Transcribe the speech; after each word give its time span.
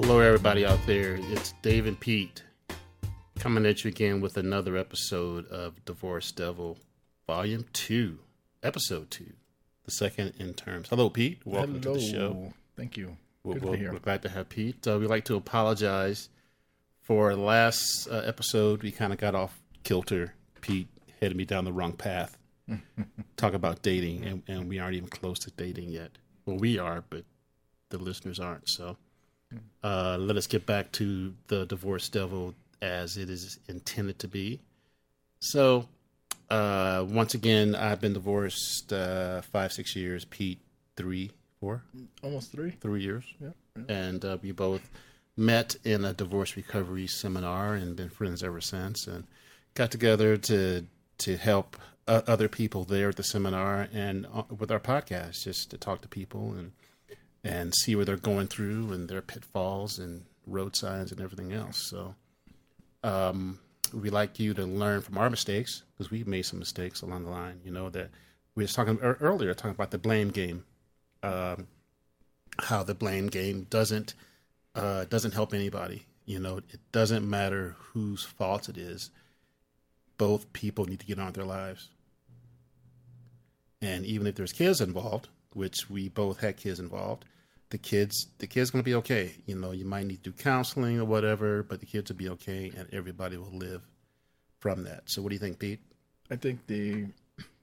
Hello, 0.00 0.20
everybody 0.20 0.64
out 0.64 0.78
there. 0.86 1.18
It's 1.20 1.54
Dave 1.60 1.86
and 1.86 1.98
Pete 1.98 2.44
coming 3.36 3.66
at 3.66 3.82
you 3.82 3.88
again 3.88 4.20
with 4.20 4.36
another 4.36 4.76
episode 4.76 5.48
of 5.48 5.84
Divorce 5.84 6.30
Devil, 6.30 6.78
Volume 7.26 7.64
2, 7.72 8.16
Episode 8.62 9.10
2, 9.10 9.24
the 9.84 9.90
second 9.90 10.34
in 10.38 10.54
terms. 10.54 10.88
Hello, 10.88 11.10
Pete. 11.10 11.40
Welcome 11.44 11.82
Hello. 11.82 11.94
to 11.96 12.00
the 12.00 12.06
show. 12.06 12.52
Thank 12.76 12.96
you. 12.96 13.16
We're, 13.42 13.54
Good 13.54 13.62
to 13.64 13.72
be 13.72 13.78
here. 13.78 13.92
we're 13.92 13.98
glad 13.98 14.22
to 14.22 14.28
have 14.28 14.48
Pete. 14.48 14.86
Uh, 14.86 15.00
we'd 15.00 15.10
like 15.10 15.24
to 15.24 15.34
apologize 15.34 16.28
for 17.02 17.34
last 17.34 18.06
uh, 18.08 18.22
episode. 18.24 18.84
We 18.84 18.92
kind 18.92 19.12
of 19.12 19.18
got 19.18 19.34
off 19.34 19.60
kilter. 19.82 20.32
Pete 20.60 20.86
headed 21.20 21.36
me 21.36 21.44
down 21.44 21.64
the 21.64 21.72
wrong 21.72 21.92
path. 21.92 22.38
Talk 23.36 23.52
about 23.52 23.82
dating, 23.82 24.24
and, 24.24 24.42
and 24.46 24.68
we 24.68 24.78
aren't 24.78 24.94
even 24.94 25.08
close 25.08 25.40
to 25.40 25.50
dating 25.50 25.90
yet. 25.90 26.12
Well, 26.46 26.56
we 26.56 26.78
are, 26.78 27.02
but 27.10 27.24
the 27.88 27.98
listeners 27.98 28.38
aren't. 28.38 28.68
So 28.68 28.96
uh, 29.82 30.16
let 30.18 30.36
us 30.36 30.46
get 30.46 30.66
back 30.66 30.92
to 30.92 31.34
the 31.48 31.64
divorce 31.66 32.08
devil 32.08 32.54
as 32.82 33.16
it 33.16 33.30
is 33.30 33.58
intended 33.68 34.18
to 34.20 34.28
be. 34.28 34.60
So, 35.40 35.88
uh, 36.50 37.04
once 37.08 37.34
again, 37.34 37.74
I've 37.74 38.00
been 38.00 38.12
divorced 38.12 38.92
uh, 38.92 39.42
five, 39.42 39.72
six 39.72 39.94
years. 39.96 40.24
Pete, 40.24 40.60
three, 40.96 41.30
four, 41.60 41.82
Almost 42.22 42.52
three. 42.52 42.70
three 42.80 43.02
years 43.02 43.24
Yeah. 43.40 43.50
yeah. 43.76 43.82
and 43.88 44.24
uh, 44.24 44.38
we 44.42 44.52
both 44.52 44.88
met 45.36 45.76
in 45.84 46.04
a 46.04 46.12
divorce 46.12 46.56
recovery 46.56 47.06
seminar 47.06 47.74
and 47.74 47.94
been 47.96 48.08
friends 48.08 48.42
ever 48.42 48.60
since 48.60 49.06
and 49.06 49.24
got 49.74 49.90
together 49.90 50.36
to 50.36 50.84
to 51.18 51.36
help 51.36 51.76
uh, 52.08 52.22
other 52.26 52.48
people 52.48 52.84
there 52.84 53.08
at 53.10 53.16
the 53.16 53.22
seminar 53.22 53.88
and 53.92 54.26
uh, 54.34 54.42
with 54.58 54.70
our 54.72 54.80
podcast 54.80 55.44
just 55.44 55.70
to 55.70 55.76
talk 55.78 56.00
to 56.00 56.08
people 56.08 56.54
and 56.54 56.72
and 57.44 57.74
see 57.74 57.94
where 57.94 58.04
they're 58.04 58.16
going 58.16 58.46
through 58.46 58.92
and 58.92 59.08
their 59.08 59.22
pitfalls 59.22 59.98
and 59.98 60.24
road 60.46 60.74
signs 60.74 61.12
and 61.12 61.20
everything 61.20 61.52
else 61.52 61.76
so 61.76 62.14
um, 63.04 63.58
we 63.92 64.10
like 64.10 64.38
you 64.38 64.54
to 64.54 64.64
learn 64.64 65.00
from 65.00 65.18
our 65.18 65.30
mistakes 65.30 65.82
because 65.96 66.10
we've 66.10 66.26
made 66.26 66.42
some 66.42 66.58
mistakes 66.58 67.02
along 67.02 67.24
the 67.24 67.30
line 67.30 67.60
you 67.64 67.70
know 67.70 67.88
that 67.90 68.10
we 68.54 68.64
was 68.64 68.72
talking 68.72 68.98
earlier 68.98 69.54
talking 69.54 69.70
about 69.70 69.90
the 69.90 69.98
blame 69.98 70.30
game 70.30 70.64
um, 71.22 71.66
how 72.60 72.82
the 72.82 72.94
blame 72.94 73.28
game 73.28 73.66
doesn't 73.70 74.14
uh, 74.74 75.04
doesn't 75.04 75.34
help 75.34 75.54
anybody. 75.54 76.06
You 76.24 76.38
know, 76.38 76.58
it 76.58 76.80
doesn't 76.92 77.28
matter 77.28 77.76
whose 77.78 78.24
fault 78.24 78.68
it 78.68 78.76
is. 78.76 79.10
Both 80.18 80.52
people 80.52 80.84
need 80.84 81.00
to 81.00 81.06
get 81.06 81.18
on 81.18 81.26
with 81.26 81.34
their 81.34 81.44
lives. 81.44 81.88
And 83.80 84.04
even 84.04 84.26
if 84.26 84.34
there's 84.34 84.52
kids 84.52 84.80
involved, 84.80 85.28
which 85.58 85.90
we 85.90 86.08
both 86.08 86.38
had 86.40 86.56
kids 86.56 86.78
involved, 86.78 87.24
the 87.70 87.78
kids 87.78 88.28
the 88.38 88.46
kids 88.46 88.70
going 88.70 88.82
to 88.82 88.88
be 88.88 88.94
okay. 88.94 89.34
You 89.46 89.56
know, 89.56 89.72
you 89.72 89.84
might 89.84 90.06
need 90.06 90.22
to 90.22 90.30
do 90.30 90.32
counseling 90.32 91.00
or 91.00 91.04
whatever, 91.04 91.62
but 91.64 91.80
the 91.80 91.86
kids 91.86 92.10
will 92.10 92.16
be 92.16 92.28
okay, 92.30 92.72
and 92.76 92.88
everybody 92.92 93.36
will 93.36 93.52
live 93.52 93.82
from 94.60 94.84
that. 94.84 95.10
So, 95.10 95.20
what 95.20 95.30
do 95.30 95.34
you 95.34 95.40
think, 95.40 95.58
Pete? 95.58 95.80
I 96.30 96.36
think 96.36 96.66
the 96.66 97.06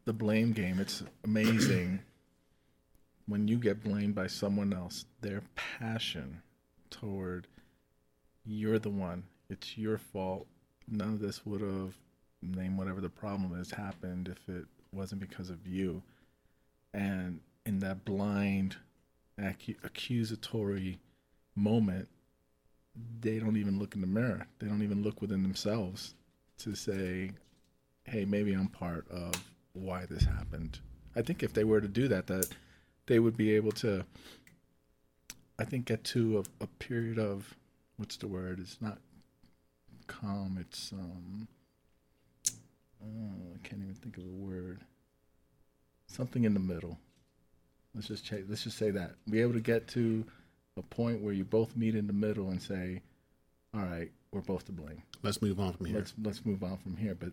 the 0.03 0.13
blame 0.13 0.51
game. 0.51 0.79
It's 0.79 1.03
amazing 1.23 1.99
when 3.27 3.47
you 3.47 3.57
get 3.57 3.83
blamed 3.83 4.13
by 4.13 4.27
someone 4.27 4.73
else. 4.73 5.05
Their 5.21 5.41
passion 5.55 6.41
toward 6.89 7.47
you're 8.45 8.79
the 8.79 8.89
one. 8.89 9.23
It's 9.49 9.77
your 9.77 9.97
fault. 9.97 10.47
None 10.87 11.13
of 11.13 11.19
this 11.19 11.45
would 11.45 11.61
have 11.61 11.95
name 12.41 12.77
whatever 12.77 13.01
the 13.01 13.09
problem 13.09 13.59
is 13.59 13.71
happened 13.71 14.27
if 14.27 14.53
it 14.53 14.65
wasn't 14.91 15.21
because 15.21 15.49
of 15.49 15.65
you. 15.65 16.03
And 16.93 17.39
in 17.65 17.79
that 17.79 18.05
blind 18.05 18.77
accu- 19.39 19.83
accusatory 19.83 20.99
moment, 21.55 22.07
they 23.19 23.39
don't 23.39 23.57
even 23.57 23.79
look 23.79 23.95
in 23.95 24.01
the 24.01 24.07
mirror. 24.07 24.47
They 24.59 24.67
don't 24.67 24.83
even 24.83 25.03
look 25.03 25.21
within 25.21 25.43
themselves 25.43 26.15
to 26.59 26.75
say, 26.75 27.31
hey, 28.03 28.25
maybe 28.25 28.53
I'm 28.53 28.67
part 28.67 29.09
of 29.09 29.33
why 29.73 30.05
this 30.05 30.23
happened. 30.23 30.79
I 31.15 31.21
think 31.21 31.43
if 31.43 31.53
they 31.53 31.63
were 31.63 31.81
to 31.81 31.87
do 31.87 32.07
that, 32.07 32.27
that 32.27 32.47
they 33.07 33.19
would 33.19 33.37
be 33.37 33.55
able 33.55 33.71
to, 33.73 34.05
I 35.59 35.65
think, 35.65 35.85
get 35.85 36.03
to 36.05 36.39
a, 36.39 36.63
a 36.63 36.67
period 36.67 37.19
of, 37.19 37.55
what's 37.97 38.17
the 38.17 38.27
word? 38.27 38.59
It's 38.59 38.81
not 38.81 38.99
calm. 40.07 40.57
It's 40.59 40.91
um, 40.91 41.47
oh, 43.03 43.53
I 43.53 43.67
can't 43.67 43.81
even 43.81 43.95
think 43.95 44.17
of 44.17 44.23
a 44.23 44.27
word. 44.27 44.81
Something 46.07 46.43
in 46.43 46.53
the 46.53 46.59
middle. 46.59 46.99
Let's 47.95 48.07
just 48.07 48.25
check. 48.25 48.41
Let's 48.47 48.63
just 48.63 48.77
say 48.77 48.91
that 48.91 49.15
be 49.29 49.41
able 49.41 49.53
to 49.53 49.61
get 49.61 49.87
to 49.89 50.25
a 50.77 50.81
point 50.81 51.21
where 51.21 51.33
you 51.33 51.45
both 51.45 51.75
meet 51.75 51.95
in 51.95 52.07
the 52.07 52.13
middle 52.13 52.49
and 52.49 52.61
say, 52.61 53.01
"All 53.73 53.81
right, 53.81 54.11
we're 54.31 54.41
both 54.41 54.65
to 54.65 54.71
blame." 54.71 55.01
Let's 55.23 55.41
move 55.41 55.59
on 55.59 55.73
from 55.73 55.85
here. 55.87 55.95
let's 55.97 56.13
let's 56.21 56.45
move 56.45 56.63
on 56.63 56.77
from 56.77 56.97
here. 56.97 57.15
But 57.15 57.31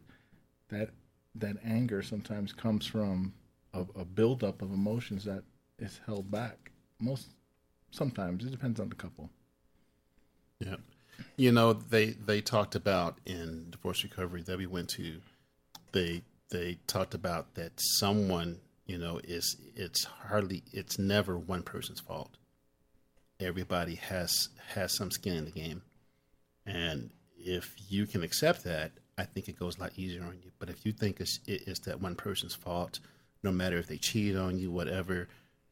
that 0.68 0.90
that 1.34 1.56
anger 1.64 2.02
sometimes 2.02 2.52
comes 2.52 2.86
from 2.86 3.32
a, 3.74 3.80
a 3.96 4.04
buildup 4.04 4.62
of 4.62 4.72
emotions 4.72 5.24
that 5.24 5.42
is 5.78 6.00
held 6.06 6.30
back. 6.30 6.70
Most 7.00 7.30
sometimes 7.90 8.44
it 8.44 8.50
depends 8.50 8.80
on 8.80 8.88
the 8.88 8.94
couple. 8.94 9.30
Yeah. 10.60 10.76
You 11.36 11.52
know, 11.52 11.72
they 11.72 12.10
they 12.10 12.40
talked 12.40 12.74
about 12.74 13.18
in 13.26 13.68
divorce 13.70 14.02
recovery 14.02 14.42
that 14.42 14.58
we 14.58 14.66
went 14.66 14.90
to, 14.90 15.20
they 15.92 16.22
they 16.50 16.78
talked 16.86 17.14
about 17.14 17.54
that 17.54 17.72
someone, 17.76 18.58
you 18.92 18.98
know, 18.98 19.18
is 19.24 19.56
it's 19.74 20.04
hardly 20.04 20.62
it's 20.70 20.98
never 20.98 21.38
one 21.38 21.62
person's 21.62 22.00
fault. 22.00 22.36
Everybody 23.40 23.94
has 23.94 24.50
has 24.74 24.94
some 24.94 25.10
skin 25.10 25.34
in 25.34 25.46
the 25.46 25.50
game. 25.50 25.80
And 26.66 27.10
if 27.38 27.74
you 27.88 28.06
can 28.06 28.22
accept 28.22 28.64
that, 28.64 28.92
I 29.16 29.24
think 29.24 29.48
it 29.48 29.58
goes 29.58 29.78
a 29.78 29.80
lot 29.80 29.92
easier 29.96 30.24
on 30.24 30.38
you. 30.44 30.50
But 30.58 30.68
if 30.68 30.84
you 30.84 30.92
think 30.92 31.20
it's 31.20 31.40
it 31.46 31.62
is 31.66 31.78
that 31.86 32.02
one 32.02 32.16
person's 32.16 32.54
fault, 32.54 33.00
no 33.42 33.50
matter 33.50 33.78
if 33.78 33.86
they 33.86 33.96
cheat 33.96 34.36
on 34.36 34.58
you, 34.58 34.70
whatever, 34.70 35.26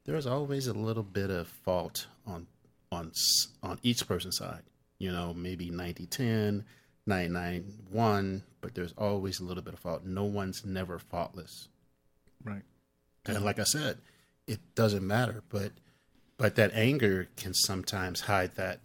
there's 0.07 0.27
always 0.27 0.67
a 0.67 0.73
little 0.73 1.03
bit 1.03 1.29
of 1.29 1.47
fault 1.47 2.07
on 2.27 2.47
on 2.91 3.13
on 3.63 3.79
each 3.83 4.09
person's 4.09 4.39
side. 4.39 4.63
You 4.99 5.13
know, 5.13 5.35
maybe 5.35 5.71
90-10, 5.71 6.65
99-1, 7.09 8.43
but 8.63 8.75
there's 8.75 8.95
always 8.97 9.41
a 9.41 9.45
little 9.45 9.63
bit 9.63 9.75
of 9.75 9.81
fault. 9.81 10.05
No 10.07 10.25
one's 10.25 10.65
never 10.65 10.99
faultless. 10.99 11.69
Right. 12.45 12.63
And 13.27 13.45
like 13.45 13.59
I 13.59 13.65
said, 13.65 13.99
it 14.47 14.61
doesn't 14.75 15.07
matter, 15.07 15.43
but 15.49 15.73
but 16.37 16.57
that 16.57 16.73
anger 16.73 17.29
can 17.37 17.53
sometimes 17.53 18.23
hide 18.23 18.57
that 18.57 18.81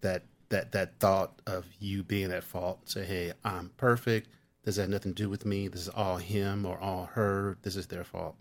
that 0.00 0.24
that 0.50 0.72
that 0.72 0.98
thought 1.00 1.40
of 1.46 1.66
you 1.80 2.02
being 2.02 2.32
at 2.32 2.44
fault. 2.44 2.88
Say, 2.88 3.04
hey, 3.04 3.32
I'm 3.44 3.70
perfect. 3.76 4.28
This 4.64 4.76
has 4.76 4.88
nothing 4.88 5.12
to 5.14 5.22
do 5.22 5.28
with 5.28 5.44
me. 5.44 5.68
This 5.68 5.82
is 5.82 5.88
all 5.88 6.16
him 6.16 6.64
or 6.64 6.78
all 6.78 7.06
her. 7.14 7.58
This 7.62 7.76
is 7.76 7.88
their 7.88 8.04
fault. 8.04 8.36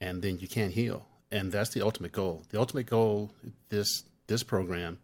And 0.00 0.22
then 0.22 0.38
you 0.38 0.48
can't 0.48 0.72
heal. 0.72 1.06
And 1.30 1.52
that's 1.52 1.70
the 1.70 1.82
ultimate 1.82 2.12
goal. 2.12 2.42
The 2.48 2.58
ultimate 2.58 2.86
goal 2.86 3.30
this 3.68 4.04
this 4.26 4.42
program, 4.42 4.98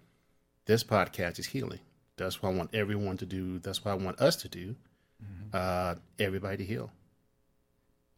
this 0.65 0.83
podcast 0.83 1.39
is 1.39 1.47
healing. 1.47 1.81
That's 2.17 2.43
what 2.43 2.51
I 2.51 2.55
want 2.55 2.75
everyone 2.75 3.19
to 3.19 3.27
do. 3.27 3.59
That's 3.59 3.85
what 3.85 3.93
I 3.93 3.95
want 3.95 4.21
us 4.21 4.37
to 4.37 4.49
do. 4.49 4.75
Uh, 5.53 5.95
everybody 6.19 6.59
to 6.59 6.65
heal. 6.65 6.91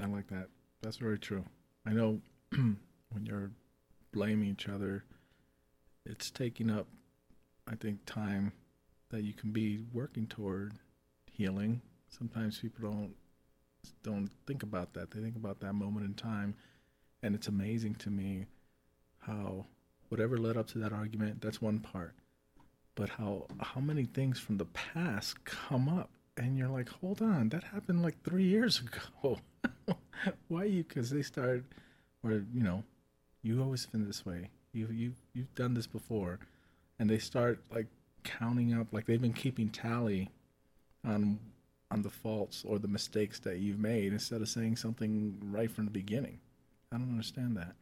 I 0.01 0.07
like 0.07 0.29
that. 0.29 0.49
That's 0.83 0.97
very 0.97 1.19
true. 1.19 1.45
I 1.87 1.93
know 1.93 2.21
when 2.51 2.79
you're 3.25 3.51
blaming 4.13 4.49
each 4.49 4.69
other, 4.69 5.05
it's 6.07 6.31
taking 6.31 6.71
up, 6.71 6.87
I 7.67 7.75
think, 7.75 8.05
time 8.07 8.53
that 9.11 9.23
you 9.23 9.33
can 9.33 9.51
be 9.51 9.81
working 9.93 10.27
toward 10.27 10.75
healing. 11.31 11.81
Sometimes 12.09 12.59
people 12.59 12.91
don't 12.91 13.15
don't 14.03 14.31
think 14.47 14.63
about 14.63 14.95
that. 14.95 15.11
They 15.11 15.21
think 15.21 15.37
about 15.37 15.61
that 15.61 15.73
moment 15.73 16.05
in 16.05 16.15
time, 16.15 16.55
and 17.23 17.35
it's 17.35 17.49
amazing 17.49 17.95
to 17.97 18.11
me 18.11 18.47
how 19.21 19.67
whatever 20.09 20.37
led 20.39 20.57
up 20.57 20.67
to 20.69 20.79
that 20.79 20.93
argument. 20.93 21.41
That's 21.41 21.63
one 21.63 21.79
part, 21.79 22.15
but 22.95 23.09
how 23.09 23.47
how 23.61 23.81
many 23.81 24.05
things 24.05 24.39
from 24.39 24.59
the 24.59 24.67
past 24.67 25.45
come 25.45 25.89
up, 25.89 26.11
and 26.39 26.57
you're 26.57 26.69
like, 26.69 26.89
hold 26.89 27.21
on, 27.21 27.49
that 27.51 27.65
happened 27.65 28.03
like 28.03 28.23
three 28.23 28.45
years 28.45 28.81
ago. 28.81 29.39
Why 30.49 30.65
you? 30.65 30.85
Because 30.85 31.11
they 31.11 31.23
started, 31.23 31.65
or 32.23 32.45
you 32.53 32.63
know, 32.63 32.83
you 33.43 33.63
always 33.63 33.87
been 33.87 34.07
this 34.07 34.25
way. 34.25 34.51
You 34.73 34.89
you 34.91 35.13
you've 35.35 35.55
done 35.55 35.75
this 35.75 35.87
before, 35.87 36.39
and 36.99 37.09
they 37.11 37.19
start 37.19 37.61
like 37.71 37.87
counting 38.25 38.79
up, 38.79 38.89
like 38.93 39.07
they've 39.07 39.21
been 39.21 39.33
keeping 39.33 39.69
tally 39.69 40.31
on 41.05 41.39
on 41.91 42.03
the 42.03 42.11
faults 42.11 42.65
or 42.67 42.79
the 42.79 42.89
mistakes 42.89 43.39
that 43.41 43.59
you've 43.59 43.79
made 43.79 44.13
instead 44.13 44.41
of 44.43 44.49
saying 44.49 44.77
something 44.77 45.39
right 45.51 45.71
from 45.71 45.87
the 45.87 45.91
beginning. 45.91 46.39
I 46.93 46.99
don't 46.99 47.11
understand 47.11 47.57
that. 47.57 47.73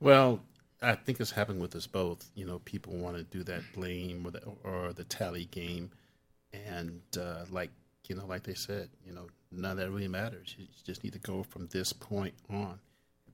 Well, 0.00 0.40
I 0.80 0.94
think 0.94 1.18
it's 1.20 1.32
happened 1.32 1.60
with 1.60 1.74
us 1.74 1.86
both. 1.86 2.30
You 2.34 2.46
know, 2.46 2.60
people 2.60 2.94
want 2.94 3.16
to 3.16 3.24
do 3.24 3.42
that 3.44 3.62
blame 3.74 4.24
or 4.24 4.30
the, 4.30 4.42
or 4.62 4.92
the 4.92 5.04
tally 5.04 5.46
game, 5.46 5.90
and 6.52 7.00
uh, 7.18 7.44
like 7.50 7.70
you 8.08 8.16
know, 8.16 8.26
like 8.26 8.44
they 8.44 8.54
said, 8.54 8.88
you 9.04 9.12
know, 9.12 9.26
none 9.52 9.72
of 9.72 9.76
that 9.78 9.90
really 9.90 10.08
matters. 10.08 10.54
You 10.58 10.66
just 10.84 11.04
need 11.04 11.12
to 11.12 11.18
go 11.18 11.42
from 11.42 11.66
this 11.68 11.92
point 11.92 12.34
on. 12.48 12.80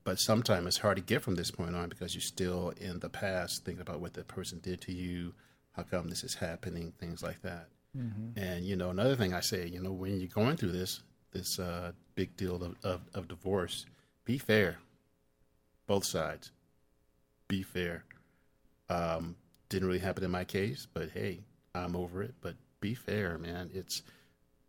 but 0.03 0.19
sometimes 0.19 0.67
it's 0.67 0.77
hard 0.77 0.97
to 0.97 1.03
get 1.03 1.21
from 1.21 1.35
this 1.35 1.49
point 1.49 1.75
on 1.75 1.89
because 1.89 2.13
you're 2.13 2.21
still 2.21 2.73
in 2.79 2.99
the 2.99 3.09
past, 3.09 3.63
thinking 3.65 3.81
about 3.81 4.01
what 4.01 4.13
that 4.13 4.27
person 4.27 4.59
did 4.59 4.81
to 4.81 4.91
you, 4.91 5.33
how 5.71 5.83
come 5.83 6.09
this 6.09 6.23
is 6.23 6.35
happening, 6.35 6.93
things 6.99 7.23
like 7.23 7.41
that. 7.41 7.69
Mm-hmm. 7.97 8.37
And 8.37 8.65
you 8.65 8.75
know, 8.75 8.89
another 8.89 9.15
thing 9.15 9.33
I 9.33 9.39
say, 9.39 9.67
you 9.67 9.81
know, 9.81 9.91
when 9.91 10.19
you're 10.19 10.27
going 10.27 10.57
through 10.57 10.73
this 10.73 11.01
this 11.31 11.59
uh, 11.59 11.91
big 12.15 12.35
deal 12.37 12.55
of, 12.55 12.75
of, 12.83 13.01
of 13.13 13.27
divorce, 13.27 13.85
be 14.23 14.37
fair. 14.37 14.77
Both 15.87 16.05
sides, 16.05 16.51
be 17.47 17.61
fair. 17.61 18.05
Um, 18.89 19.35
didn't 19.69 19.87
really 19.87 19.99
happen 19.99 20.23
in 20.23 20.31
my 20.31 20.45
case, 20.45 20.87
but 20.91 21.09
hey, 21.11 21.41
I'm 21.75 21.95
over 21.95 22.23
it. 22.23 22.33
But 22.41 22.55
be 22.85 22.93
fair, 22.93 23.37
man. 23.37 23.71
It's 23.73 24.03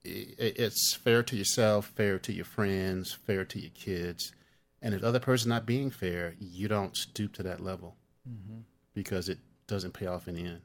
it's 0.05 0.95
fair 0.95 1.23
to 1.25 1.37
yourself, 1.37 1.87
fair 1.97 2.19
to 2.21 2.33
your 2.33 2.45
friends, 2.45 3.13
fair 3.13 3.45
to 3.45 3.59
your 3.59 3.73
kids. 3.75 4.33
And 4.81 4.95
if 4.95 5.01
the 5.01 5.09
other 5.09 5.21
person 5.21 5.49
not 5.49 5.67
being 5.67 5.91
fair, 5.91 6.35
you 6.39 6.69
don't 6.69 6.97
stoop 6.97 7.35
to 7.35 7.43
that 7.43 7.61
level 7.61 7.97
mm-hmm. 8.29 8.61
because 8.95 9.29
it 9.29 9.39
doesn't 9.67 9.95
pay 9.95 10.07
off 10.07 10.29
in 10.29 10.37
the 10.37 10.45
end. 10.45 10.61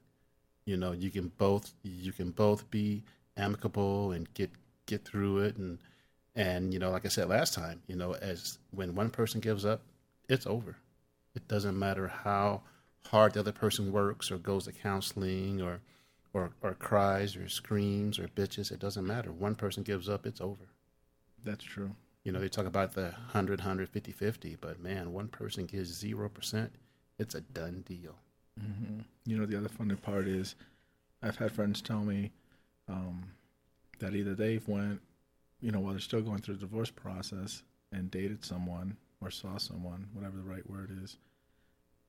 You 0.65 0.77
know, 0.77 0.91
you 0.91 1.09
can 1.09 1.31
both 1.37 1.73
you 1.83 2.11
can 2.11 2.31
both 2.31 2.69
be 2.71 3.03
amicable 3.35 4.11
and 4.11 4.31
get 4.33 4.51
get 4.85 5.03
through 5.03 5.39
it 5.39 5.57
and 5.57 5.79
and 6.35 6.73
you 6.73 6.79
know, 6.79 6.91
like 6.91 7.05
I 7.05 7.09
said 7.09 7.27
last 7.27 7.53
time, 7.53 7.81
you 7.87 7.95
know, 7.95 8.13
as 8.13 8.59
when 8.69 8.95
one 8.95 9.09
person 9.09 9.41
gives 9.41 9.65
up, 9.65 9.81
it's 10.29 10.47
over. 10.47 10.77
It 11.35 11.47
doesn't 11.47 11.77
matter 11.77 12.07
how 12.07 12.61
hard 13.07 13.33
the 13.33 13.41
other 13.41 13.51
person 13.51 13.91
works 13.91 14.31
or 14.31 14.37
goes 14.37 14.65
to 14.65 14.71
counseling 14.71 15.61
or 15.61 15.81
or, 16.33 16.51
or 16.61 16.73
cries 16.75 17.35
or 17.35 17.49
screams 17.49 18.19
or 18.19 18.27
bitches. 18.29 18.71
It 18.71 18.79
doesn't 18.79 19.05
matter. 19.05 19.31
One 19.31 19.55
person 19.55 19.83
gives 19.83 20.09
up, 20.09 20.25
it's 20.25 20.41
over. 20.41 20.69
That's 21.43 21.63
true. 21.63 21.91
You 22.23 22.31
know, 22.31 22.39
they 22.39 22.49
talk 22.49 22.65
about 22.65 22.93
the 22.93 23.03
100, 23.03 23.59
100, 23.59 23.89
50, 23.89 24.11
50, 24.11 24.57
but 24.61 24.79
man, 24.79 25.11
one 25.11 25.27
person 25.27 25.65
gives 25.65 26.03
0%, 26.03 26.69
it's 27.17 27.35
a 27.35 27.41
done 27.41 27.83
deal. 27.87 28.15
Mm-hmm. 28.59 28.99
You 29.25 29.37
know, 29.37 29.45
the 29.45 29.57
other 29.57 29.69
funny 29.69 29.95
part 29.95 30.27
is 30.27 30.55
I've 31.23 31.37
had 31.37 31.51
friends 31.51 31.81
tell 31.81 32.01
me 32.01 32.31
um, 32.87 33.23
that 33.99 34.13
either 34.13 34.35
they've 34.35 34.67
went, 34.67 35.01
you 35.61 35.71
know, 35.71 35.79
while 35.79 35.93
they're 35.93 35.99
still 35.99 36.21
going 36.21 36.39
through 36.39 36.55
the 36.55 36.61
divorce 36.61 36.91
process 36.91 37.63
and 37.91 38.11
dated 38.11 38.45
someone 38.45 38.97
or 39.21 39.31
saw 39.31 39.57
someone, 39.57 40.07
whatever 40.13 40.37
the 40.37 40.43
right 40.43 40.67
word 40.69 40.91
is, 41.03 41.17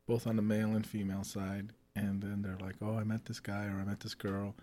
both 0.06 0.26
on 0.26 0.36
the 0.36 0.42
male 0.42 0.74
and 0.74 0.86
female 0.86 1.24
side, 1.24 1.70
and 1.94 2.22
then 2.22 2.42
they're 2.42 2.58
like, 2.58 2.76
"Oh, 2.80 2.96
I 2.96 3.04
met 3.04 3.24
this 3.24 3.40
guy 3.40 3.66
or 3.66 3.80
I 3.80 3.84
met 3.84 4.00
this 4.00 4.14
girl, 4.14 4.54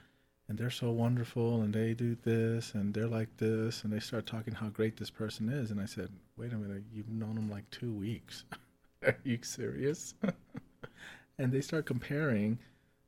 and 0.47 0.57
they're 0.57 0.69
so 0.69 0.91
wonderful, 0.91 1.61
and 1.61 1.73
they 1.73 1.93
do 1.93 2.15
this, 2.15 2.73
and 2.73 2.93
they're 2.93 3.07
like 3.07 3.37
this," 3.37 3.83
and 3.83 3.93
they 3.93 3.99
start 3.99 4.25
talking 4.25 4.53
how 4.53 4.69
great 4.69 4.97
this 4.97 5.09
person 5.09 5.49
is, 5.49 5.71
and 5.71 5.79
I 5.79 5.85
said, 5.85 6.09
"Wait 6.37 6.53
a 6.53 6.57
minute, 6.57 6.83
you've 6.91 7.09
known 7.09 7.35
them 7.35 7.49
like 7.49 7.69
two 7.71 7.93
weeks. 7.93 8.45
Are 9.03 9.17
you 9.23 9.39
serious?" 9.41 10.13
and 11.37 11.51
they 11.51 11.61
start 11.61 11.85
comparing 11.85 12.59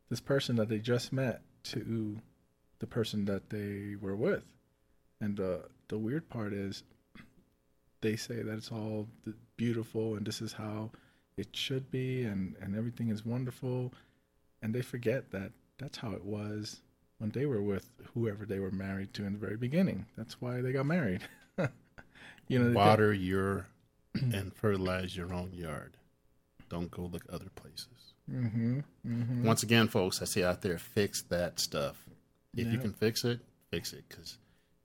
this 0.10 0.22
person 0.22 0.56
that 0.58 0.70
they 0.70 0.80
just 0.80 1.14
met 1.14 1.42
to 1.64 2.20
the 2.80 2.88
person 2.88 3.26
that 3.26 3.50
they 3.50 3.96
were 4.00 4.16
with, 4.16 4.44
and 5.20 5.40
uh, 5.40 5.60
the 5.88 5.98
weird 5.98 6.30
part 6.30 6.54
is, 6.54 6.84
they 8.02 8.16
say 8.16 8.42
that 8.42 8.54
it's 8.54 8.72
all 8.72 9.08
beautiful 9.58 10.16
and 10.16 10.26
this 10.26 10.42
is 10.42 10.54
how 10.54 10.90
it 11.38 11.56
should 11.56 11.92
be 11.92 12.24
and, 12.24 12.56
and 12.60 12.76
everything 12.76 13.10
is 13.10 13.24
wonderful 13.24 13.94
and 14.62 14.74
they 14.74 14.82
forget 14.82 15.32
that 15.32 15.52
that's 15.78 15.98
how 15.98 16.12
it 16.12 16.24
was 16.24 16.82
when 17.18 17.32
they 17.32 17.46
were 17.46 17.62
with 17.62 17.90
whoever 18.14 18.46
they 18.46 18.60
were 18.60 18.72
married 18.72 19.14
to 19.14 19.26
in 19.26 19.34
the 19.34 19.40
very 19.40 19.58
beginning. 19.58 20.06
That's 20.18 20.42
why 20.42 20.62
they 20.62 20.72
got 20.72 20.86
married. 20.86 21.22
you 22.48 22.60
know, 22.60 22.74
water 22.74 23.14
your 23.14 23.68
and 24.16 24.54
fertilize 24.54 25.16
your 25.16 25.34
own 25.34 25.52
yard. 25.54 25.98
Don't 26.70 26.90
go 26.90 27.04
look 27.04 27.24
other 27.32 27.50
places. 27.56 27.88
Mm-hmm, 28.32 28.80
mm-hmm. 29.08 29.44
Once 29.44 29.64
again, 29.64 29.88
folks, 29.88 30.22
I 30.22 30.26
say 30.26 30.44
out 30.44 30.62
there, 30.62 30.78
fix 30.78 31.24
that 31.24 31.60
stuff. 31.60 31.98
If 32.56 32.66
yep. 32.66 32.74
you 32.74 32.80
can 32.80 32.94
fix 32.94 33.24
it, 33.24 33.40
fix 33.72 33.94
it. 33.94 34.04
Because 34.08 34.38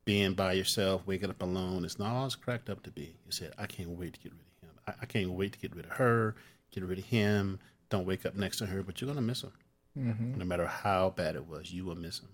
being 0.04 0.34
by 0.34 0.52
yourself, 0.54 1.02
waking 1.06 1.30
up 1.30 1.42
alone, 1.42 1.84
it's 1.84 1.98
not 1.98 2.14
all 2.14 2.26
it's 2.26 2.34
cracked 2.34 2.70
up 2.70 2.82
to 2.84 2.90
be. 2.90 3.16
You 3.24 3.30
said, 3.32 3.52
I 3.58 3.66
can't 3.66 3.90
wait 3.90 4.14
to 4.14 4.20
get 4.20 4.32
rid 4.32 4.40
of 4.40 4.68
him. 4.68 4.80
I, 4.86 4.92
I 5.02 5.06
can't 5.06 5.30
wait 5.30 5.52
to 5.52 5.58
get 5.58 5.74
rid 5.74 5.84
of 5.84 5.92
her, 5.92 6.34
get 6.72 6.84
rid 6.84 6.98
of 6.98 7.04
him. 7.04 7.60
Don't 7.88 8.06
wake 8.06 8.26
up 8.26 8.34
next 8.34 8.58
to 8.58 8.66
her, 8.66 8.82
but 8.82 9.00
you're 9.00 9.06
going 9.06 9.16
to 9.16 9.22
miss 9.22 9.42
him. 9.42 9.52
Mm-hmm. 9.98 10.38
No 10.38 10.44
matter 10.44 10.66
how 10.66 11.10
bad 11.10 11.36
it 11.36 11.46
was, 11.46 11.72
you 11.72 11.84
will 11.84 11.94
miss 11.94 12.20
him. 12.20 12.28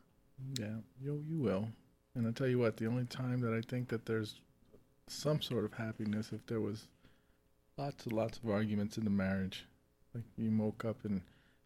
Yeah, 0.58 0.76
you 1.00 1.24
you 1.28 1.38
will. 1.38 1.68
And 2.14 2.26
I 2.26 2.32
tell 2.32 2.48
you 2.48 2.58
what, 2.58 2.76
the 2.76 2.86
only 2.86 3.04
time 3.04 3.40
that 3.40 3.54
I 3.54 3.60
think 3.60 3.88
that 3.88 4.06
there's 4.06 4.40
some 5.08 5.40
sort 5.40 5.64
of 5.64 5.74
happiness 5.74 6.30
if 6.32 6.44
there 6.46 6.60
was 6.60 6.88
lots 7.78 8.04
and 8.04 8.12
lots 8.12 8.38
of 8.38 8.50
arguments 8.50 8.98
in 8.98 9.04
the 9.04 9.10
marriage. 9.10 9.66
Like 10.14 10.24
you 10.36 10.50
woke 10.56 10.84
up 10.84 11.04
and 11.04 11.22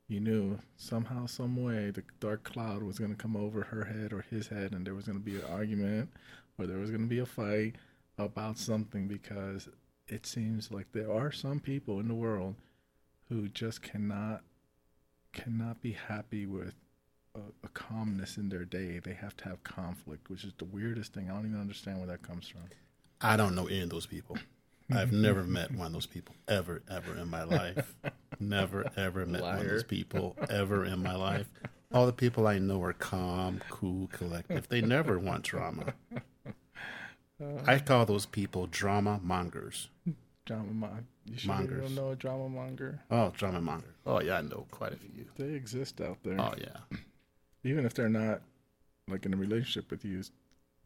you 0.08 0.20
knew 0.20 0.58
somehow, 0.76 1.26
some 1.26 1.60
way, 1.62 1.90
the 1.90 2.04
dark 2.20 2.44
cloud 2.44 2.82
was 2.82 2.98
going 2.98 3.10
to 3.10 3.20
come 3.20 3.36
over 3.36 3.62
her 3.62 3.84
head 3.84 4.12
or 4.12 4.24
his 4.30 4.48
head, 4.48 4.72
and 4.72 4.86
there 4.86 4.94
was 4.94 5.06
going 5.06 5.18
to 5.18 5.24
be 5.24 5.36
an 5.36 5.50
argument 5.50 6.10
or 6.58 6.66
there 6.66 6.78
was 6.78 6.90
going 6.90 7.02
to 7.02 7.08
be 7.08 7.18
a 7.18 7.26
fight 7.26 7.74
about 8.18 8.58
something 8.58 9.08
because 9.08 9.68
it 10.08 10.24
seems 10.24 10.70
like 10.70 10.86
there 10.92 11.12
are 11.12 11.32
some 11.32 11.60
people 11.60 11.98
in 11.98 12.08
the 12.08 12.14
world 12.14 12.54
who 13.28 13.48
just 13.48 13.82
cannot 13.82 14.42
cannot 15.36 15.82
be 15.82 15.92
happy 15.92 16.46
with 16.46 16.74
a, 17.34 17.40
a, 17.62 17.68
calmness 17.68 18.38
in 18.38 18.48
their 18.48 18.64
day. 18.64 18.98
They 18.98 19.12
have 19.12 19.36
to 19.38 19.44
have 19.44 19.62
conflict, 19.62 20.30
which 20.30 20.44
is 20.44 20.54
the 20.56 20.64
weirdest 20.64 21.12
thing. 21.12 21.30
I 21.30 21.34
don't 21.34 21.46
even 21.46 21.60
understand 21.60 21.98
where 21.98 22.06
that 22.06 22.22
comes 22.22 22.48
from. 22.48 22.62
I 23.20 23.36
don't 23.36 23.54
know 23.54 23.66
any 23.66 23.82
of 23.82 23.90
those 23.90 24.06
people. 24.06 24.38
I've 24.90 25.12
never 25.26 25.42
met 25.44 25.70
one 25.72 25.88
of 25.88 25.92
those 25.92 26.06
people 26.06 26.34
ever, 26.48 26.82
ever 26.90 27.18
in 27.18 27.28
my 27.28 27.42
life. 27.42 27.94
never, 28.40 28.90
ever 28.96 29.26
met 29.26 29.42
Liar. 29.42 29.56
one 29.56 29.66
of 29.66 29.70
those 29.70 29.84
people 29.84 30.36
ever 30.48 30.86
in 30.86 31.02
my 31.02 31.14
life. 31.14 31.46
All 31.92 32.06
the 32.06 32.12
people 32.12 32.46
I 32.46 32.58
know 32.58 32.82
are 32.82 32.94
calm, 32.94 33.60
cool, 33.68 34.08
collective. 34.08 34.68
They 34.68 34.80
never 34.80 35.18
want 35.18 35.42
drama. 35.42 35.92
I 37.66 37.78
call 37.78 38.06
those 38.06 38.24
people 38.24 38.66
drama 38.66 39.20
mongers. 39.22 39.88
Drama 40.46 40.72
monger. 40.72 41.04
You 41.26 41.36
sure 41.38 41.54
Mongers. 41.54 41.74
you 41.76 41.80
don't 41.82 41.94
know 41.96 42.10
a 42.12 42.16
drama 42.16 42.48
monger? 42.48 43.00
Oh, 43.10 43.32
drama 43.36 43.60
monger. 43.60 43.94
Oh 44.06 44.20
yeah, 44.20 44.38
I 44.38 44.42
know 44.42 44.64
quite 44.70 44.92
a 44.92 44.96
few. 44.96 45.26
They 45.36 45.54
exist 45.54 46.00
out 46.00 46.18
there. 46.22 46.40
Oh 46.40 46.54
yeah. 46.56 46.96
Even 47.64 47.84
if 47.84 47.94
they're 47.94 48.08
not 48.08 48.42
like 49.08 49.26
in 49.26 49.34
a 49.34 49.36
relationship 49.36 49.90
with 49.90 50.04
you, 50.04 50.22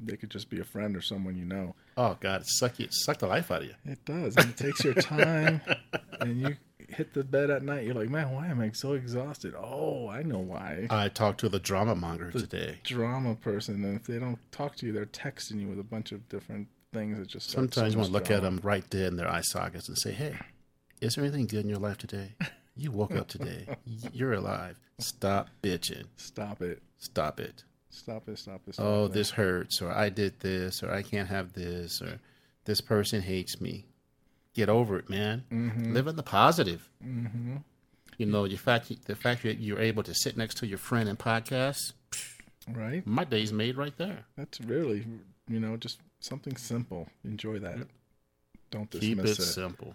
they 0.03 0.17
could 0.17 0.31
just 0.31 0.49
be 0.49 0.61
a 0.61 0.65
friend 0.65 0.97
or 0.97 1.03
someone 1.03 1.37
you 1.37 1.45
know. 1.45 1.75
Oh 1.99 2.17
God, 2.21 2.43
suck 2.47 2.79
you, 2.79 2.89
suck 2.91 3.19
the 3.19 3.27
life 3.27 3.51
out 3.51 3.61
of 3.63 3.69
you. 3.69 3.75
It 3.85 4.03
does. 4.07 4.35
And 4.37 4.49
it 4.49 4.57
takes 4.57 4.83
your 4.83 4.95
time, 4.95 5.61
and 6.21 6.41
you 6.41 6.57
hit 6.89 7.13
the 7.13 7.23
bed 7.23 7.51
at 7.51 7.63
night. 7.63 7.85
You're 7.85 7.95
like, 7.95 8.09
man, 8.09 8.33
why 8.33 8.47
am 8.47 8.63
I 8.63 8.71
so 8.73 8.95
exhausted? 8.95 9.55
Oh, 9.55 10.09
I 10.09 10.23
know 10.23 10.39
why. 10.39 10.87
I 10.89 11.09
talked 11.09 11.41
to 11.41 11.51
the 11.51 11.59
drama 11.59 11.95
monger 11.95 12.31
today. 12.31 12.79
Drama 12.85 13.35
person, 13.35 13.85
and 13.85 13.97
if 14.01 14.07
they 14.07 14.19
don't 14.19 14.39
talk 14.53 14.77
to 14.77 14.87
you, 14.87 14.93
they're 14.93 15.05
texting 15.05 15.61
you 15.61 15.69
with 15.69 15.79
a 15.79 15.85
bunch 15.85 16.13
of 16.13 16.27
different 16.31 16.69
things 16.93 17.19
that 17.19 17.29
just 17.29 17.51
sometimes 17.51 17.93
you 17.95 17.99
want 17.99 18.09
to 18.09 18.13
look 18.13 18.31
at 18.31 18.43
them 18.43 18.61
right 18.63 18.89
there 18.91 19.07
in 19.07 19.17
their 19.17 19.31
eye 19.31 19.43
sockets 19.43 19.89
and 19.89 19.99
say, 19.99 20.13
"Hey, 20.13 20.37
is 21.01 21.15
there 21.15 21.25
anything 21.25 21.47
good 21.47 21.65
in 21.65 21.69
your 21.69 21.79
life 21.79 21.99
today? 21.99 22.35
You 22.77 22.93
woke 22.93 23.15
up 23.15 23.29
today. 23.29 23.67
You're 24.13 24.33
alive. 24.33 24.79
Stop 24.99 25.49
bitching. 25.63 26.05
Stop 26.17 26.63
it. 26.63 26.83
Stop 26.99 27.41
it. 27.41 27.65
Stop 27.91 28.29
it. 28.29 28.39
Stop 28.39 28.63
it. 28.67 28.75
Stop 28.75 28.87
oh, 28.87 29.05
it. 29.07 29.13
this 29.13 29.31
hurts, 29.31 29.83
or 29.83 29.91
I 29.93 30.09
did 30.09 30.41
this, 30.41 30.83
or 30.83 30.93
I 30.93 31.03
can't 31.03 31.29
have 31.29 31.53
this, 31.53 32.01
or 32.01 32.21
this 32.65 32.81
person 32.81 33.21
hates 33.23 33.61
me. 33.61 33.87
Get 34.55 34.69
over 34.69 34.99
it, 34.99 35.09
man. 35.09 35.45
Mm-hmm. 35.51 35.93
Live 35.95 36.07
in 36.07 36.17
the 36.17 36.23
positive. 36.23 36.89
Mm-hmm. 37.05 37.57
You 38.19 38.27
know, 38.27 38.47
the 38.47 38.57
fact 38.57 39.07
the 39.07 39.17
fact 39.17 39.43
that 39.43 39.59
you're 39.61 39.81
able 39.81 40.03
to 40.03 40.15
sit 40.15 40.37
next 40.37 40.57
to 40.59 40.67
your 40.67 40.79
friend 40.79 41.09
and 41.09 41.19
podcast, 41.19 41.93
right? 42.69 43.07
My 43.07 43.25
day's 43.25 43.53
made 43.53 43.77
right 43.77 43.97
there. 43.97 44.25
That's 44.37 44.61
really, 44.61 45.07
you 45.49 45.61
know, 45.61 45.77
just 45.77 46.01
something 46.21 46.57
simple. 46.57 47.09
Enjoy 47.25 47.59
that. 47.59 47.87
Don't 48.71 48.91
dismiss 48.91 49.09
Keep 49.09 49.19
it, 49.19 49.39
it 49.39 49.43
simple. 49.43 49.95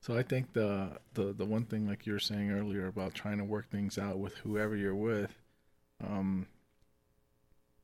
So 0.00 0.16
I 0.16 0.22
think 0.22 0.52
the, 0.52 0.98
the 1.14 1.32
the 1.32 1.44
one 1.44 1.64
thing 1.64 1.88
like 1.88 2.06
you 2.06 2.12
were 2.12 2.20
saying 2.20 2.50
earlier 2.50 2.86
about 2.86 3.14
trying 3.14 3.38
to 3.38 3.44
work 3.44 3.70
things 3.70 3.98
out 3.98 4.18
with 4.18 4.36
whoever 4.36 4.76
you're 4.76 4.94
with, 4.94 5.36
um, 6.06 6.46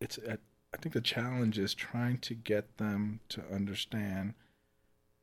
it's 0.01 0.19
I 0.29 0.77
think 0.79 0.95
the 0.95 1.01
challenge 1.01 1.59
is 1.59 1.75
trying 1.75 2.19
to 2.19 2.35
get 2.35 2.79
them 2.79 3.21
to 3.31 3.43
understand. 3.53 4.35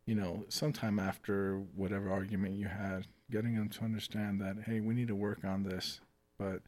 You 0.05 0.15
know, 0.15 0.45
sometime 0.49 0.99
after 0.99 1.61
whatever 1.75 2.11
argument 2.11 2.55
you 2.55 2.67
had, 2.67 3.07
getting 3.31 3.55
them 3.55 3.69
to 3.69 3.85
understand 3.85 4.41
that 4.41 4.63
hey, 4.65 4.79
we 4.79 4.93
need 4.93 5.07
to 5.07 5.15
work 5.15 5.45
on 5.45 5.63
this, 5.63 6.01
but 6.37 6.61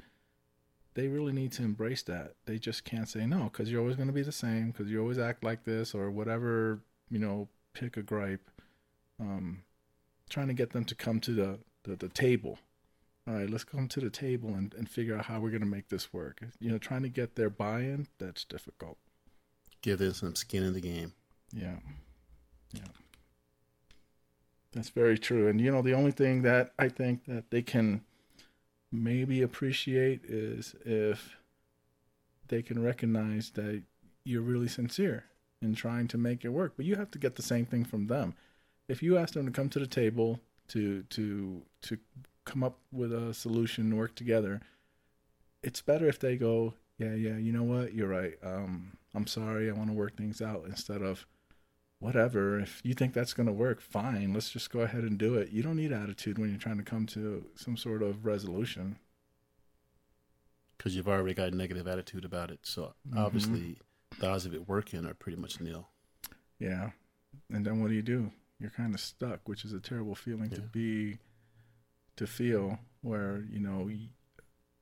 they 0.93 1.07
really 1.07 1.31
need 1.33 1.51
to 1.53 1.63
embrace 1.63 2.01
that. 2.03 2.33
They 2.45 2.57
just 2.57 2.83
can't 2.83 3.07
say 3.07 3.25
no 3.25 3.43
because 3.45 3.71
you're 3.71 3.81
always 3.81 3.95
going 3.95 4.07
to 4.07 4.13
be 4.13 4.23
the 4.23 4.31
same 4.31 4.71
because 4.71 4.89
you 4.89 4.99
always 4.99 5.19
act 5.19 5.43
like 5.43 5.63
this 5.63 5.95
or 5.95 6.11
whatever, 6.11 6.81
you 7.09 7.19
know, 7.19 7.47
pick 7.73 7.97
a 7.97 8.01
gripe. 8.01 8.49
Um, 9.19 9.63
trying 10.29 10.47
to 10.47 10.53
get 10.53 10.71
them 10.71 10.85
to 10.85 10.95
come 10.95 11.19
to 11.21 11.31
the, 11.31 11.59
the, 11.83 11.95
the 11.95 12.09
table. 12.09 12.57
All 13.27 13.35
right, 13.35 13.49
let's 13.49 13.63
come 13.63 13.87
to 13.89 13.99
the 13.99 14.09
table 14.09 14.49
and, 14.49 14.73
and 14.73 14.89
figure 14.89 15.15
out 15.15 15.25
how 15.25 15.39
we're 15.39 15.51
going 15.51 15.61
to 15.61 15.67
make 15.67 15.89
this 15.89 16.11
work. 16.11 16.41
You 16.59 16.71
know, 16.71 16.77
trying 16.77 17.03
to 17.03 17.09
get 17.09 17.35
their 17.35 17.51
buy 17.51 17.81
in, 17.81 18.07
that's 18.17 18.43
difficult. 18.43 18.97
Give 19.81 19.99
them 19.99 20.13
some 20.13 20.35
skin 20.35 20.63
in 20.63 20.73
the 20.73 20.81
game. 20.81 21.13
Yeah. 21.53 21.77
Yeah. 22.73 22.81
That's 24.73 24.89
very 24.89 25.19
true. 25.19 25.47
And 25.47 25.61
you 25.61 25.71
know, 25.71 25.81
the 25.81 25.93
only 25.93 26.11
thing 26.11 26.41
that 26.43 26.73
I 26.79 26.89
think 26.89 27.25
that 27.25 27.51
they 27.51 27.61
can 27.61 28.01
maybe 28.91 29.41
appreciate 29.41 30.21
is 30.25 30.75
if 30.85 31.37
they 32.47 32.61
can 32.61 32.83
recognize 32.83 33.51
that 33.51 33.83
you're 34.23 34.41
really 34.41 34.67
sincere 34.67 35.25
in 35.61 35.73
trying 35.75 36.07
to 36.09 36.17
make 36.17 36.43
it 36.43 36.49
work. 36.49 36.73
But 36.75 36.85
you 36.85 36.95
have 36.95 37.11
to 37.11 37.19
get 37.19 37.35
the 37.35 37.41
same 37.41 37.65
thing 37.65 37.85
from 37.85 38.07
them. 38.07 38.33
If 38.87 39.01
you 39.01 39.17
ask 39.17 39.33
them 39.33 39.45
to 39.45 39.51
come 39.51 39.69
to 39.69 39.79
the 39.79 39.87
table 39.87 40.39
to 40.69 41.03
to 41.03 41.61
to 41.83 41.97
come 42.45 42.63
up 42.63 42.77
with 42.91 43.13
a 43.13 43.33
solution, 43.33 43.85
and 43.85 43.97
work 43.97 44.15
together, 44.15 44.61
it's 45.63 45.81
better 45.81 46.07
if 46.07 46.19
they 46.19 46.35
go, 46.35 46.73
yeah, 46.97 47.13
yeah, 47.13 47.37
you 47.37 47.51
know 47.51 47.63
what, 47.63 47.93
you're 47.93 48.07
right. 48.07 48.33
Um, 48.43 48.97
I'm 49.13 49.27
sorry, 49.27 49.69
I 49.69 49.73
want 49.73 49.89
to 49.89 49.95
work 49.95 50.15
things 50.17 50.41
out 50.41 50.65
instead 50.65 51.01
of 51.01 51.25
whatever. 52.01 52.59
If 52.59 52.81
you 52.83 52.93
think 52.93 53.13
that's 53.13 53.33
going 53.33 53.47
to 53.47 53.53
work, 53.53 53.79
fine. 53.79 54.33
Let's 54.33 54.49
just 54.49 54.71
go 54.71 54.81
ahead 54.81 55.03
and 55.03 55.17
do 55.17 55.35
it. 55.35 55.51
You 55.51 55.61
don't 55.63 55.77
need 55.77 55.93
attitude 55.93 56.37
when 56.37 56.49
you're 56.49 56.59
trying 56.59 56.77
to 56.79 56.83
come 56.83 57.05
to 57.07 57.45
some 57.55 57.77
sort 57.77 58.01
of 58.01 58.25
resolution. 58.25 58.97
Because 60.77 60.95
you've 60.95 61.07
already 61.07 61.35
got 61.35 61.53
a 61.53 61.55
negative 61.55 61.87
attitude 61.87 62.25
about 62.25 62.49
it. 62.49 62.59
So 62.63 62.95
Mhm. 63.07 63.17
obviously, 63.17 63.77
the 64.19 64.27
odds 64.27 64.47
of 64.47 64.53
it 64.53 64.67
working 64.67 65.05
are 65.05 65.13
pretty 65.13 65.37
much 65.39 65.61
nil. 65.61 65.87
Yeah. 66.59 66.91
And 67.51 67.63
then 67.65 67.79
what 67.79 67.89
do 67.89 67.93
you 67.93 68.01
do? 68.01 68.31
You're 68.59 68.71
kind 68.71 68.93
of 68.95 68.99
stuck, 68.99 69.47
which 69.47 69.63
is 69.63 69.71
a 69.71 69.79
terrible 69.79 70.15
feeling 70.15 70.49
to 70.49 70.61
be, 70.61 71.19
to 72.15 72.25
feel 72.25 72.79
where, 73.01 73.41
you 73.43 73.59
know, 73.59 73.89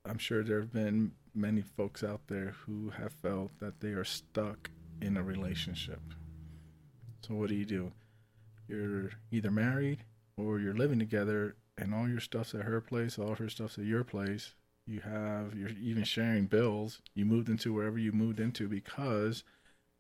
I'm 0.05 0.17
sure 0.17 0.41
there 0.43 0.61
have 0.61 0.71
been 0.71 1.15
many 1.35 1.61
folks 1.61 2.01
out 2.01 2.27
there 2.27 2.51
who 2.51 2.91
have 2.91 3.11
felt 3.11 3.57
that 3.59 3.81
they 3.81 3.89
are 3.89 4.05
stuck 4.05 4.71
in 5.01 5.17
a 5.17 5.23
relationship. 5.23 6.01
So 7.29 7.36
what 7.36 7.50
do 7.50 7.55
you 7.55 7.65
do? 7.65 7.91
You're 8.67 9.12
either 9.31 9.51
married 9.51 10.00
or 10.36 10.59
you're 10.59 10.74
living 10.74 11.00
together 11.00 11.55
and 11.77 11.93
all 11.93 12.09
your 12.09 12.19
stuff's 12.19 12.53
at 12.55 12.63
her 12.63 12.81
place, 12.81 13.17
all 13.17 13.36
her 13.36 13.48
stuff's 13.50 13.77
at 13.77 13.86
your 13.86 14.03
place. 14.03 14.53
You 14.88 15.01
have, 15.01 15.53
you're 15.55 15.69
even 15.81 16.03
sharing 16.03 16.45
bills. 16.48 17.01
You 17.13 17.25
moved 17.25 17.48
into 17.48 17.71
wherever 17.74 17.98
you 18.00 18.12
moved 18.12 18.39
into 18.39 18.67
because 18.67 19.43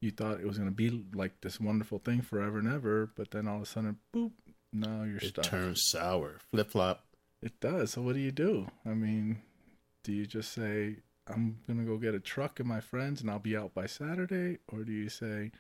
you 0.01 0.09
thought 0.11 0.39
it 0.39 0.47
was 0.47 0.57
going 0.57 0.69
to 0.69 0.75
be 0.75 1.05
like 1.13 1.41
this 1.41 1.59
wonderful 1.59 1.99
thing 1.99 2.21
forever 2.21 2.57
and 2.57 2.67
ever, 2.67 3.11
but 3.15 3.29
then 3.31 3.47
all 3.47 3.57
of 3.57 3.61
a 3.61 3.65
sudden, 3.67 3.97
boop, 4.13 4.31
now 4.73 5.03
you're 5.03 5.17
It 5.17 5.27
stuck. 5.29 5.45
turns 5.45 5.83
sour, 5.85 6.39
flip 6.51 6.71
flop. 6.71 7.05
It 7.43 7.59
does. 7.59 7.91
So 7.91 8.01
what 8.01 8.15
do 8.15 8.19
you 8.19 8.31
do? 8.31 8.67
I 8.85 8.89
mean, 8.89 9.41
do 10.03 10.11
you 10.11 10.25
just 10.25 10.51
say 10.51 10.97
I'm 11.27 11.59
gonna 11.67 11.83
go 11.83 11.97
get 11.97 12.15
a 12.15 12.19
truck 12.19 12.59
and 12.59 12.67
my 12.67 12.79
friends 12.81 13.21
and 13.21 13.29
I'll 13.29 13.39
be 13.39 13.55
out 13.55 13.73
by 13.73 13.85
Saturday, 13.85 14.57
or 14.71 14.83
do 14.83 14.91
you 14.91 15.09
say 15.09 15.51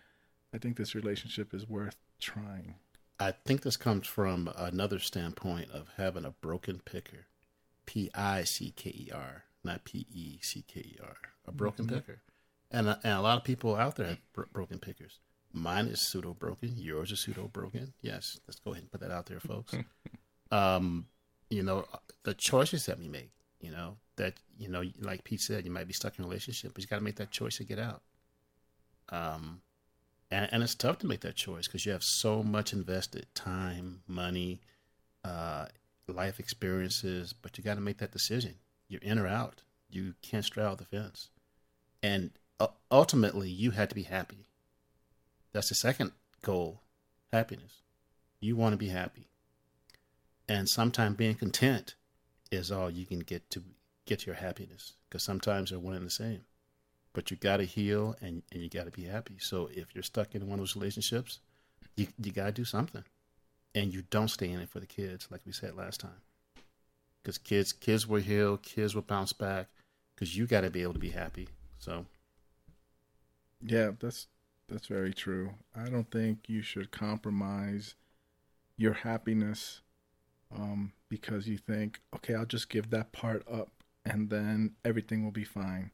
I 0.53 0.57
think 0.57 0.77
this 0.77 0.95
relationship 0.95 1.53
is 1.53 1.67
worth 1.67 1.95
trying? 2.19 2.75
I 3.19 3.31
think 3.31 3.61
this 3.61 3.77
comes 3.77 4.07
from 4.07 4.49
another 4.57 4.99
standpoint 4.99 5.69
of 5.71 5.89
having 5.97 6.25
a 6.25 6.31
broken 6.31 6.79
picker, 6.83 7.27
P 7.85 8.09
I 8.15 8.43
C 8.43 8.71
K 8.75 8.89
E 8.91 9.09
R, 9.13 9.43
not 9.63 9.83
P 9.83 10.07
E 10.11 10.39
C 10.41 10.63
K 10.67 10.79
E 10.81 10.97
R, 11.03 11.15
a 11.45 11.51
broken 11.51 11.85
Mhm. 11.85 11.89
picker, 11.95 12.21
and 12.71 12.87
a, 12.87 12.99
and 13.03 13.13
a 13.13 13.21
lot 13.21 13.37
of 13.37 13.43
people 13.43 13.75
out 13.75 13.95
there 13.97 14.07
have 14.07 14.33
bro- 14.33 14.45
broken 14.53 14.79
pickers. 14.79 15.19
Mine 15.51 15.87
is 15.87 16.07
pseudo 16.09 16.33
broken. 16.33 16.77
Yours 16.77 17.11
is 17.11 17.21
pseudo 17.21 17.47
broken. 17.47 17.93
Yes, 18.01 18.39
let's 18.47 18.59
go 18.59 18.71
ahead 18.71 18.83
and 18.83 18.91
put 18.91 19.01
that 19.01 19.11
out 19.11 19.25
there, 19.25 19.39
folks. 19.39 19.73
um, 20.51 21.07
you 21.49 21.63
know, 21.63 21.85
the 22.23 22.33
choices 22.35 22.85
that 22.85 22.99
we 22.99 23.07
make. 23.07 23.31
You 23.59 23.71
know 23.71 23.97
that 24.15 24.35
you 24.57 24.69
know, 24.69 24.83
like 25.01 25.25
Pete 25.25 25.41
said, 25.41 25.65
you 25.65 25.71
might 25.71 25.87
be 25.87 25.93
stuck 25.93 26.17
in 26.17 26.23
a 26.23 26.27
relationship, 26.27 26.73
but 26.73 26.81
you 26.81 26.87
got 26.87 26.97
to 26.99 27.03
make 27.03 27.17
that 27.17 27.31
choice 27.31 27.57
to 27.57 27.65
get 27.65 27.77
out. 27.79 28.01
Um, 29.09 29.61
and, 30.31 30.49
and 30.51 30.63
it's 30.63 30.75
tough 30.75 30.99
to 30.99 31.07
make 31.07 31.21
that 31.21 31.35
choice 31.35 31.67
because 31.67 31.85
you 31.85 31.91
have 31.91 32.03
so 32.03 32.43
much 32.43 32.73
invested 32.73 33.27
time, 33.33 34.01
money, 34.07 34.61
uh, 35.23 35.65
life 36.07 36.39
experiences, 36.39 37.33
but 37.33 37.57
you 37.57 37.63
got 37.63 37.75
to 37.75 37.81
make 37.81 37.97
that 37.97 38.11
decision. 38.11 38.55
You're 38.87 39.01
in 39.01 39.19
or 39.19 39.27
out. 39.27 39.63
You 39.89 40.13
can't 40.21 40.45
straddle 40.45 40.75
the 40.75 40.85
fence, 40.85 41.29
and 42.03 42.31
uh, 42.59 42.67
ultimately, 42.91 43.49
you 43.49 43.71
had 43.71 43.89
to 43.89 43.95
be 43.95 44.03
happy. 44.03 44.45
That's 45.51 45.69
the 45.69 45.75
second 45.75 46.11
goal: 46.43 46.81
happiness. 47.31 47.81
You 48.39 48.55
want 48.55 48.73
to 48.73 48.77
be 48.77 48.89
happy, 48.89 49.29
and 50.47 50.69
sometimes 50.69 51.17
being 51.17 51.35
content 51.35 51.95
is 52.51 52.71
all 52.71 52.89
you 52.89 53.05
can 53.05 53.19
get 53.19 53.49
to 53.51 53.63
get 54.05 54.25
your 54.25 54.35
happiness 54.35 54.93
because 55.07 55.23
sometimes 55.23 55.69
they're 55.69 55.79
one 55.79 55.95
and 55.95 56.05
the 56.05 56.11
same 56.11 56.41
but 57.13 57.31
you 57.31 57.37
got 57.37 57.57
to 57.57 57.65
heal 57.65 58.15
and, 58.21 58.43
and 58.51 58.61
you 58.61 58.69
got 58.69 58.85
to 58.85 58.91
be 58.91 59.03
happy. 59.03 59.35
So 59.39 59.69
if 59.73 59.93
you're 59.93 60.03
stuck 60.03 60.35
in 60.35 60.47
one 60.47 60.53
of 60.53 60.59
those 60.59 60.75
relationships, 60.75 61.39
you 61.95 62.07
you 62.21 62.31
got 62.31 62.47
to 62.47 62.51
do 62.51 62.65
something, 62.65 63.03
and 63.75 63.93
you 63.93 64.03
don't 64.09 64.29
stay 64.29 64.49
in 64.51 64.59
it 64.59 64.69
for 64.69 64.79
the 64.79 64.85
kids, 64.87 65.27
like 65.31 65.41
we 65.45 65.51
said 65.51 65.75
last 65.75 65.99
time, 65.99 66.21
because 67.21 67.37
kids 67.37 67.73
kids 67.73 68.07
will 68.07 68.21
heal, 68.21 68.57
kids 68.57 68.95
will 68.95 69.01
bounce 69.03 69.33
back, 69.33 69.67
because 70.15 70.35
you 70.37 70.47
got 70.47 70.61
to 70.61 70.69
be 70.69 70.81
able 70.83 70.93
to 70.93 70.99
be 70.99 71.09
happy. 71.11 71.49
So 71.79 72.05
Yeah, 73.61 73.91
that's 73.99 74.27
that's 74.67 74.87
very 74.87 75.13
true. 75.13 75.51
I 75.75 75.89
don't 75.89 76.09
think 76.11 76.47
you 76.49 76.61
should 76.61 76.91
compromise 76.91 77.95
your 78.77 78.93
happiness 78.93 79.81
um, 80.55 80.93
because 81.09 81.47
you 81.47 81.57
think, 81.57 81.99
okay, 82.15 82.35
I'll 82.35 82.45
just 82.45 82.69
give 82.69 82.89
that 82.91 83.11
part 83.11 83.43
up 83.51 83.71
and 84.05 84.29
then 84.29 84.75
everything 84.85 85.23
will 85.23 85.31
be 85.31 85.43
fine. 85.43 85.91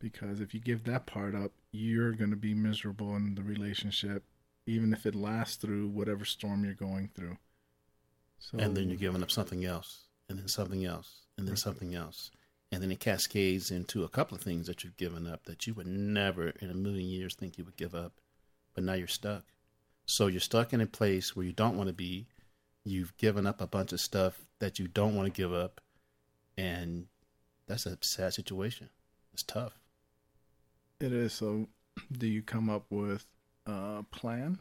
Because 0.00 0.40
if 0.40 0.54
you 0.54 0.60
give 0.60 0.84
that 0.84 1.06
part 1.06 1.34
up, 1.34 1.52
you're 1.70 2.12
going 2.12 2.30
to 2.30 2.36
be 2.36 2.54
miserable 2.54 3.14
in 3.16 3.34
the 3.34 3.42
relationship, 3.42 4.24
even 4.66 4.92
if 4.92 5.06
it 5.06 5.14
lasts 5.14 5.56
through 5.56 5.88
whatever 5.88 6.24
storm 6.24 6.64
you're 6.64 6.74
going 6.74 7.10
through. 7.14 7.36
So, 8.38 8.58
and 8.58 8.74
then 8.74 8.88
you're 8.88 8.96
giving 8.96 9.22
up 9.22 9.30
something 9.30 9.64
else, 9.64 10.06
and 10.28 10.38
then 10.38 10.48
something 10.48 10.86
else, 10.86 11.26
and 11.36 11.46
then 11.46 11.56
something 11.56 11.94
else, 11.94 12.30
and 12.72 12.82
then 12.82 12.90
it 12.90 13.00
cascades 13.00 13.70
into 13.70 14.02
a 14.02 14.08
couple 14.08 14.36
of 14.36 14.42
things 14.42 14.66
that 14.66 14.82
you've 14.82 14.96
given 14.96 15.26
up 15.26 15.44
that 15.44 15.66
you 15.66 15.74
would 15.74 15.86
never 15.86 16.48
in 16.48 16.70
a 16.70 16.74
million 16.74 17.06
years 17.06 17.34
think 17.34 17.58
you 17.58 17.64
would 17.64 17.76
give 17.76 17.94
up, 17.94 18.14
but 18.74 18.84
now 18.84 18.94
you're 18.94 19.06
stuck. 19.06 19.44
So 20.06 20.28
you're 20.28 20.40
stuck 20.40 20.72
in 20.72 20.80
a 20.80 20.86
place 20.86 21.36
where 21.36 21.44
you 21.44 21.52
don't 21.52 21.76
want 21.76 21.88
to 21.88 21.94
be. 21.94 22.26
You've 22.84 23.16
given 23.18 23.46
up 23.46 23.60
a 23.60 23.66
bunch 23.66 23.92
of 23.92 24.00
stuff 24.00 24.46
that 24.60 24.78
you 24.78 24.88
don't 24.88 25.14
want 25.14 25.26
to 25.26 25.42
give 25.42 25.52
up, 25.52 25.82
and 26.56 27.06
that's 27.66 27.84
a 27.84 27.98
sad 28.00 28.32
situation. 28.32 28.88
It's 29.34 29.42
tough. 29.42 29.79
It 31.00 31.12
is. 31.12 31.32
So, 31.32 31.68
do 32.12 32.26
you 32.26 32.42
come 32.42 32.68
up 32.68 32.84
with 32.90 33.26
a 33.66 34.04
plan? 34.10 34.58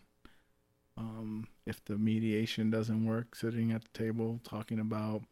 Um, 0.97 1.47
if 1.65 1.83
the 1.85 1.97
mediation 1.97 2.69
doesn't 2.69 3.05
work, 3.05 3.35
sitting 3.35 3.71
at 3.71 3.83
the 3.83 3.97
table 3.97 4.39
talking 4.43 4.79
about 4.79 5.23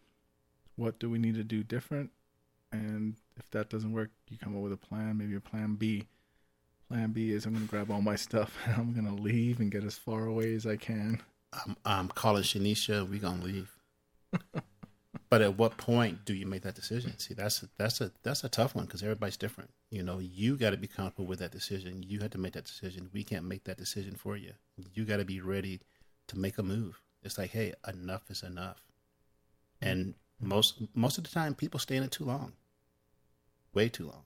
what 0.76 1.00
do 1.00 1.10
we 1.10 1.18
need 1.18 1.36
to 1.36 1.44
do 1.44 1.64
different, 1.64 2.12
and 2.72 3.16
if 3.38 3.50
that 3.52 3.70
doesn't 3.70 3.94
work, 3.94 4.12
you 4.30 4.38
come 4.38 4.56
up 4.56 4.62
with 4.62 4.74
a 4.74 4.78
plan. 4.78 5.18
Maybe 5.18 5.36
a 5.36 5.42
plan 5.42 5.76
B. 5.76 6.08
Plan 6.90 7.12
B 7.12 7.32
is 7.32 7.46
I'm 7.46 7.54
going 7.54 7.66
to 7.66 7.70
grab 7.70 7.92
all 7.92 8.02
my 8.02 8.16
stuff 8.16 8.58
and 8.66 8.76
I'm 8.78 8.94
going 8.94 9.14
to 9.14 9.22
leave 9.22 9.60
and 9.60 9.72
get 9.72 9.84
as 9.84 9.98
far 9.98 10.26
away 10.26 10.54
as 10.54 10.66
I 10.66 10.78
can. 10.78 11.22
I'm, 11.54 11.78
I'm 11.86 12.08
calling 12.10 12.44
Shanisha. 12.44 13.08
We 13.10 13.20
gonna 13.20 13.44
leave. 13.44 13.72
but 15.30 15.42
at 15.42 15.58
what 15.58 15.78
point 15.78 16.24
do 16.26 16.34
you 16.34 16.46
make 16.46 16.62
that 16.62 16.76
decision? 16.76 17.18
See, 17.20 17.34
that's 17.34 17.64
a, 17.64 17.70
that's 17.78 18.00
a 18.02 18.12
that's 18.24 18.44
a 18.44 18.50
tough 18.50 18.76
one 18.76 18.86
because 18.86 19.04
everybody's 19.04 19.38
different. 19.38 19.72
You 19.90 20.04
know, 20.04 20.20
you 20.20 20.56
got 20.58 20.72
to 20.72 20.78
be 20.78 20.88
comfortable 20.88 21.26
with 21.26 21.40
that 21.40 21.52
decision. 21.52 22.04
You 22.04 22.20
had 22.20 22.32
to 22.32 22.38
make 22.38 22.54
that 22.54 22.66
decision. 22.66 23.10
We 23.14 23.24
can't 23.24 23.46
make 23.46 23.66
that 23.66 23.78
decision 23.78 24.16
for 24.16 24.38
you. 24.38 24.54
You 24.94 25.06
got 25.06 25.18
to 25.18 25.26
be 25.26 25.42
ready 25.42 25.82
to 26.28 26.38
make 26.38 26.58
a 26.58 26.64
move. 26.64 27.02
It's 27.24 27.38
like, 27.38 27.52
hey, 27.52 27.74
enough 27.88 28.30
is 28.30 28.44
enough. 28.44 28.82
And 29.82 30.14
most 30.40 30.82
most 30.94 31.18
of 31.18 31.24
the 31.24 31.30
time, 31.30 31.56
people 31.56 31.80
stay 31.80 31.98
in 31.98 32.04
it 32.04 32.12
too 32.12 32.26
long, 32.26 32.54
way 33.74 33.90
too 33.90 34.06
long. 34.06 34.24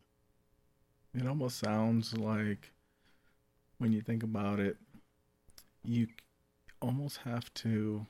It 1.13 1.27
almost 1.27 1.59
sounds 1.59 2.15
like, 2.15 2.71
when 3.79 3.91
you 3.91 4.01
think 4.01 4.23
about 4.23 4.59
it, 4.59 4.77
you 5.83 6.07
almost 6.81 7.17
have 7.25 7.53
to, 7.55 8.05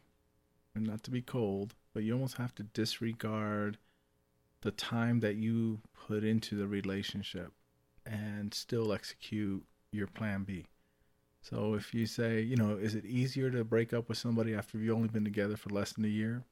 and 0.76 0.86
not 0.86 1.04
to 1.04 1.12
be 1.12 1.22
cold, 1.22 1.74
but 1.94 2.04
you 2.04 2.14
almost 2.14 2.38
have 2.38 2.56
to 2.56 2.64
disregard 2.64 3.78
the 4.62 4.72
time 4.72 5.20
that 5.22 5.36
you 5.36 5.80
put 6.08 6.24
into 6.24 6.56
the 6.56 6.68
relationship 6.68 7.52
and 8.06 8.54
still 8.54 8.94
execute 8.94 9.64
your 9.92 10.08
plan 10.08 10.44
B. 10.44 10.66
So 11.42 11.74
if 11.74 11.94
you 11.94 12.06
say, 12.06 12.42
you 12.42 12.56
know, 12.56 12.76
is 12.76 12.94
it 12.94 13.06
easier 13.06 13.50
to 13.50 13.64
break 13.64 13.94
up 13.94 14.08
with 14.08 14.18
somebody 14.18 14.54
after 14.54 14.78
you've 14.78 14.96
only 14.96 15.08
been 15.08 15.24
together 15.24 15.58
for 15.58 15.70
less 15.70 15.94
than 15.94 16.06
a 16.06 16.10
year? 16.10 16.44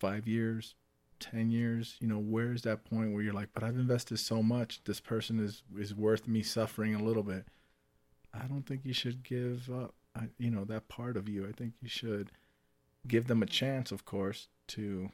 Five 0.00 0.26
years, 0.26 0.74
10 1.20 1.50
years 1.50 1.96
you 2.00 2.08
know 2.08 2.18
where's 2.18 2.62
that 2.62 2.84
point 2.84 3.12
where 3.12 3.22
you're 3.22 3.32
like 3.32 3.48
but 3.54 3.62
i've 3.62 3.76
invested 3.76 4.18
so 4.18 4.42
much 4.42 4.82
this 4.84 5.00
person 5.00 5.38
is 5.38 5.62
is 5.78 5.94
worth 5.94 6.26
me 6.26 6.42
suffering 6.42 6.94
a 6.94 7.02
little 7.02 7.22
bit 7.22 7.46
i 8.34 8.46
don't 8.46 8.66
think 8.66 8.82
you 8.84 8.92
should 8.92 9.22
give 9.22 9.70
up 9.70 9.94
you 10.38 10.50
know 10.50 10.64
that 10.64 10.88
part 10.88 11.16
of 11.16 11.28
you 11.28 11.46
i 11.48 11.52
think 11.52 11.72
you 11.80 11.88
should 11.88 12.30
give 13.06 13.26
them 13.26 13.42
a 13.42 13.46
chance 13.46 13.92
of 13.92 14.04
course 14.04 14.48
to 14.68 15.10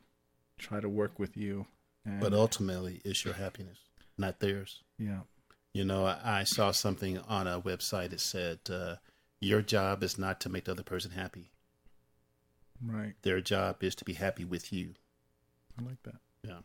try 0.59 0.81
to 0.81 0.89
work 0.89 1.19
with 1.19 1.37
you 1.37 1.67
and, 2.05 2.21
But 2.21 2.33
ultimately, 2.33 3.01
it's 3.05 3.25
your 3.25 3.35
happiness, 3.35 3.79
not 4.17 4.41
theirs. 4.41 4.83
yeah 4.99 5.21
You 5.75 5.85
know, 5.85 6.07
I, 6.07 6.41
I 6.41 6.45
saw 6.45 6.71
something 6.71 7.19
on 7.19 7.47
a 7.47 7.61
website 7.61 8.11
that 8.11 8.21
said, 8.21 8.59
uh, 8.71 8.97
"Your 9.41 9.61
job 9.63 10.03
is 10.03 10.19
not 10.19 10.41
to 10.41 10.49
make 10.49 10.65
the 10.65 10.73
other 10.73 10.83
person 10.83 11.11
happy. 11.13 11.51
Right. 12.83 13.15
Their 13.23 13.41
job 13.43 13.83
is 13.85 13.95
to 13.97 14.05
be 14.05 14.15
happy 14.15 14.45
with 14.45 14.73
you. 14.73 14.95
I 15.79 15.83
like 15.83 16.03
that. 16.05 16.21
Yeah. 16.43 16.61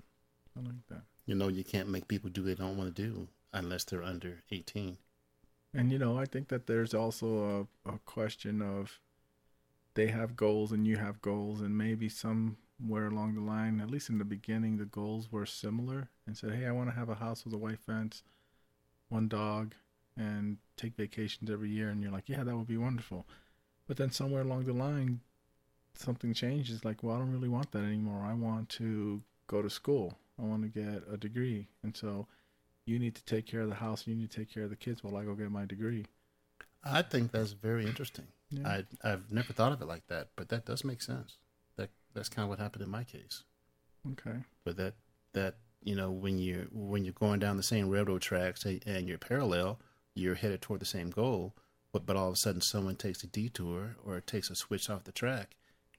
I 0.58 0.62
like 0.62 0.88
that. 0.88 1.01
You 1.25 1.36
know, 1.36 1.50
you 1.50 1.63
can't 1.63 1.89
make 1.89 2.08
people 2.08 2.29
do 2.29 2.41
what 2.44 2.48
they 2.48 2.55
don't 2.55 2.77
want 2.77 2.96
to 2.96 3.01
do 3.03 3.27
unless 3.53 3.84
they're 3.84 4.03
under 4.03 4.44
18. 4.51 4.98
And 5.74 5.91
you 5.91 6.00
know, 6.00 6.17
I 6.17 6.25
think 6.25 6.48
that 6.48 6.67
there's 6.67 6.94
also 6.94 7.67
a, 7.86 7.89
a 7.96 8.00
question 8.05 8.62
of 8.62 9.00
they 9.96 10.08
have 10.08 10.36
goals 10.36 10.72
and 10.72 10.86
you 10.86 10.98
have 10.98 11.22
goals, 11.22 11.62
and 11.62 11.78
maybe 11.78 12.08
somewhere 12.08 13.08
along 13.08 13.36
the 13.36 13.42
line, 13.42 13.80
at 13.82 13.90
least 13.90 14.10
in 14.10 14.18
the 14.18 14.25
beginning, 14.25 14.78
the 14.78 14.86
goals 14.86 15.32
were 15.32 15.46
similar 15.46 16.10
and 16.28 16.38
said, 16.38 16.54
Hey, 16.54 16.68
I 16.68 16.72
want 16.72 16.90
to 16.90 16.96
have 16.96 17.10
a 17.10 17.16
house 17.16 17.44
with 17.44 17.54
a 17.54 17.58
white 17.58 17.80
fence, 17.80 18.24
one 19.10 19.28
dog, 19.28 19.74
and 20.18 20.58
take 20.78 20.96
vacations 20.96 21.50
every 21.50 21.70
year. 21.70 21.90
And 21.90 22.02
you're 22.02 22.12
like, 22.12 22.30
Yeah, 22.30 22.44
that 22.44 22.56
would 22.56 22.68
be 22.68 22.78
wonderful. 22.78 23.25
But 23.88 23.98
then 23.98 24.12
somewhere 24.12 24.42
along 24.42 24.66
the 24.66 24.74
line, 24.74 25.22
something 25.94 26.34
changes 26.34 26.86
like, 26.86 27.02
Well, 27.02 27.16
I 27.16 27.20
don't 27.20 27.32
really 27.32 27.50
want 27.50 27.72
that 27.72 27.84
anymore. 27.84 28.24
I 28.24 28.34
want 28.34 28.70
to 28.70 29.22
go 29.48 29.62
to 29.62 29.70
school, 29.70 30.18
I 30.40 30.44
want 30.44 30.64
to 30.64 30.68
get 30.70 31.04
a 31.12 31.18
degree. 31.18 31.68
And 31.84 31.96
so, 31.96 32.28
you 32.86 33.00
need 33.00 33.16
to 33.16 33.25
take 33.25 33.48
care 33.48 33.62
of 33.62 33.70
the 33.70 33.75
house, 33.75 34.06
and 34.06 34.16
you 34.16 34.22
need 34.22 34.32
to 34.32 34.38
take 34.38 34.54
care 34.54 34.64
of 34.64 34.70
the 34.70 34.75
kids 34.75 35.04
while 35.04 35.18
I 35.18 35.24
go 35.25 35.34
get 35.34 35.52
my 35.52 35.66
degree. 35.66 36.06
I 36.84 37.02
think 37.02 37.32
that's 37.32 37.54
very 37.54 37.86
interesting. 37.86 38.28
Yeah. 38.57 38.67
I 39.03 39.12
I've 39.12 39.31
never 39.31 39.53
thought 39.53 39.71
of 39.71 39.81
it 39.81 39.88
like 39.88 40.07
that, 40.07 40.29
but 40.35 40.50
that 40.50 40.65
does 40.65 40.83
make 40.83 41.01
sense. 41.01 41.38
That 41.77 41.89
that's 42.13 42.29
kind 42.29 42.43
of 42.43 42.50
what 42.50 42.59
happened 42.59 42.83
in 42.83 42.89
my 42.89 43.03
case. 43.03 43.43
Okay. 44.12 44.39
But 44.63 44.77
that 44.77 44.93
that 45.33 45.55
you 45.83 45.95
know 45.95 46.12
when 46.12 46.38
you 46.38 46.67
when 46.71 47.05
you're 47.05 47.13
going 47.13 47.39
down 47.39 47.57
the 47.57 47.63
same 47.63 47.89
railroad 47.89 48.21
tracks 48.21 48.65
and 48.65 48.81
and 48.85 49.07
you're 49.07 49.17
parallel, 49.17 49.79
you're 50.13 50.35
headed 50.35 50.62
toward 50.62 50.81
the 50.81 50.85
same 50.85 51.09
goal. 51.09 51.55
But 51.91 52.05
but 52.05 52.15
all 52.15 52.27
of 52.27 52.33
a 52.33 52.38
sudden, 52.38 52.62
someone 52.62 52.95
takes 52.95 53.24
a 53.24 53.27
detour 53.27 53.95
or 54.03 54.19
takes 54.21 54.50
a 54.50 54.55
switch 54.55 54.89
off 54.89 55.05
the 55.05 55.12
track, 55.12 55.55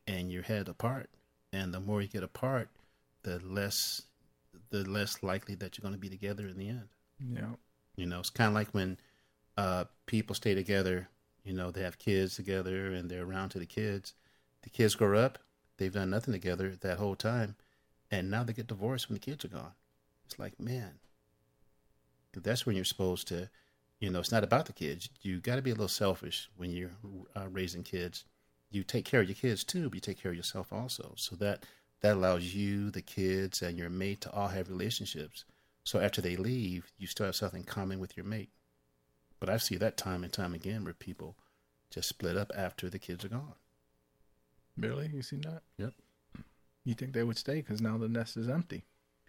and 0.06 0.30
you're 0.30 0.42
headed 0.42 0.68
apart. 0.68 1.10
And 1.52 1.72
the 1.72 1.80
more 1.80 2.02
you 2.02 2.08
get 2.08 2.22
apart, 2.22 2.68
the 3.22 3.40
less 3.44 4.02
the 4.70 4.84
less 4.88 5.22
likely 5.22 5.54
that 5.56 5.76
you're 5.76 5.82
going 5.82 5.94
to 5.94 6.00
be 6.00 6.08
together 6.08 6.46
in 6.46 6.58
the 6.58 6.68
end. 6.68 6.88
Yeah. 7.18 7.54
You 7.96 8.06
know, 8.06 8.20
it's 8.20 8.30
kind 8.30 8.48
of 8.48 8.54
like 8.54 8.68
when 8.72 8.98
uh, 9.56 9.84
people 10.06 10.34
stay 10.34 10.54
together. 10.54 11.08
You 11.47 11.53
know, 11.53 11.71
they 11.71 11.83
have 11.83 11.99
kids 11.99 12.35
together 12.35 12.93
and 12.93 13.09
they're 13.09 13.23
around 13.23 13.50
to 13.50 13.61
the 13.61 13.67
kids. 13.67 14.15
The 14.62 14.71
kids 14.71 14.97
grow 14.97 15.17
up, 15.17 15.38
they've 15.76 15.93
done 15.93 16.11
nothing 16.11 16.33
together 16.33 16.75
that 16.81 16.99
whole 16.99 17.15
time, 17.15 17.55
and 18.11 18.29
now 18.29 18.43
they 18.43 18.53
get 18.53 18.67
divorced 18.67 19.09
when 19.09 19.15
the 19.15 19.21
kids 19.21 19.45
are 19.45 19.49
gone. 19.49 19.75
It's 20.25 20.41
like, 20.41 20.59
man, 20.59 20.99
that's 22.33 22.67
when 22.67 22.75
you're 22.75 22.85
supposed 22.85 23.29
to, 23.29 23.49
you 24.00 24.11
know, 24.11 24.19
it's 24.19 24.33
not 24.33 24.43
about 24.43 24.67
the 24.67 24.73
kids. 24.73 25.09
You 25.23 25.38
got 25.38 25.57
to 25.57 25.62
be 25.62 25.71
a 25.71 25.75
little 25.75 25.87
selfish 25.87 26.50
when 26.57 26.71
you're 26.71 26.91
uh, 27.37 27.47
raising 27.49 27.85
kids. 27.85 28.25
You 28.71 28.83
take 28.83 29.05
care 29.05 29.21
of 29.21 29.29
your 29.29 29.37
kids 29.37 29.62
too, 29.62 29.88
but 29.88 29.95
you 29.95 30.00
take 30.00 30.21
care 30.21 30.33
of 30.33 30.37
yourself 30.37 30.73
also. 30.73 31.15
So 31.17 31.37
that 31.37 31.65
that 32.00 32.17
allows 32.17 32.55
you, 32.55 32.91
the 32.91 33.03
kids, 33.03 33.62
and 33.62 33.79
your 33.79 33.88
mate 33.88 34.21
to 34.23 34.33
all 34.33 34.49
have 34.49 34.69
relationships. 34.69 35.45
So 35.85 36.00
after 36.00 36.21
they 36.21 36.37
leave, 36.37 36.93
you 36.99 37.07
still 37.07 37.26
have 37.26 37.37
something 37.37 37.62
common 37.62 38.00
with 38.00 38.17
your 38.17 38.26
mate. 38.26 38.50
But 39.38 39.50
I 39.50 39.57
see 39.59 39.76
that 39.76 39.97
time 39.97 40.25
and 40.25 40.33
time 40.33 40.55
again 40.55 40.85
where 40.85 40.95
people 40.95 41.37
just 41.90 42.09
split 42.09 42.37
up 42.37 42.50
after 42.57 42.88
the 42.88 42.99
kids 42.99 43.25
are 43.25 43.28
gone. 43.28 43.55
Really? 44.76 45.11
You 45.12 45.23
seen 45.23 45.43
that? 45.43 45.62
Yep. 45.78 45.93
You 46.85 46.95
think 46.95 47.12
they 47.12 47.25
would 47.25 47.38
stay 47.38 47.57
because 47.57 47.81
now 47.81 47.99
the 47.99 48.09
nest 48.09 48.37
is 48.37 48.49
empty? 48.49 48.85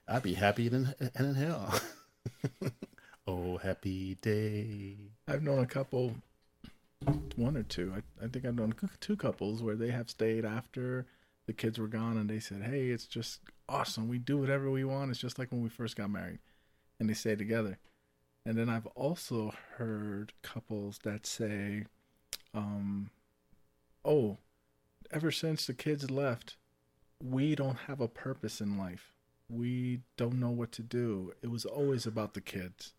I'd 0.08 0.24
be 0.24 0.36
happy 0.36 0.68
and 0.68 0.96
in, 1.00 1.12
in 1.26 1.36
hell. 1.36 1.80
oh, 3.28 3.58
happy 3.58 4.16
day. 4.22 4.96
I've 5.28 5.44
known 5.44 5.60
a 5.60 5.66
couple, 5.66 6.14
one 7.36 7.58
or 7.58 7.64
two. 7.64 7.94
I, 7.96 8.26
I 8.26 8.28
think 8.28 8.46
I've 8.46 8.56
known 8.56 8.74
two 9.00 9.18
couples 9.18 9.62
where 9.62 9.76
they 9.76 9.92
have 9.92 10.10
stayed 10.10 10.46
after 10.46 11.06
the 11.46 11.54
kids 11.54 11.80
were 11.80 11.88
gone 11.88 12.18
and 12.18 12.30
they 12.30 12.40
said, 12.40 12.62
hey, 12.62 12.90
it's 12.90 13.06
just 13.06 13.40
awesome. 13.68 14.08
We 14.08 14.20
do 14.20 14.38
whatever 14.38 14.70
we 14.70 14.84
want. 14.84 15.12
It's 15.12 15.20
just 15.20 15.40
like 15.40 15.52
when 15.52 15.64
we 15.64 15.70
first 15.70 15.96
got 15.96 16.10
married. 16.10 16.40
And 17.00 17.10
they 17.10 17.14
stay 17.14 17.36
together. 17.36 17.78
And 18.48 18.58
then 18.58 18.70
I've 18.70 18.88
also 18.96 19.54
heard 19.76 20.32
couples 20.42 21.00
that 21.04 21.26
say, 21.26 21.84
um, 22.54 23.10
oh, 24.06 24.38
ever 25.12 25.32
since 25.32 25.66
the 25.66 25.74
kids 25.74 26.10
left, 26.10 26.56
we 27.22 27.56
don't 27.56 27.76
have 27.88 28.00
a 28.00 28.08
purpose 28.08 28.62
in 28.62 28.78
life. 28.78 29.12
We 29.50 30.00
don't 30.16 30.40
know 30.40 30.52
what 30.52 30.72
to 30.74 30.82
do. 30.82 31.34
It 31.42 31.52
was 31.52 31.66
always 31.66 32.06
about 32.06 32.36
the 32.36 32.42
kids. 32.42 32.94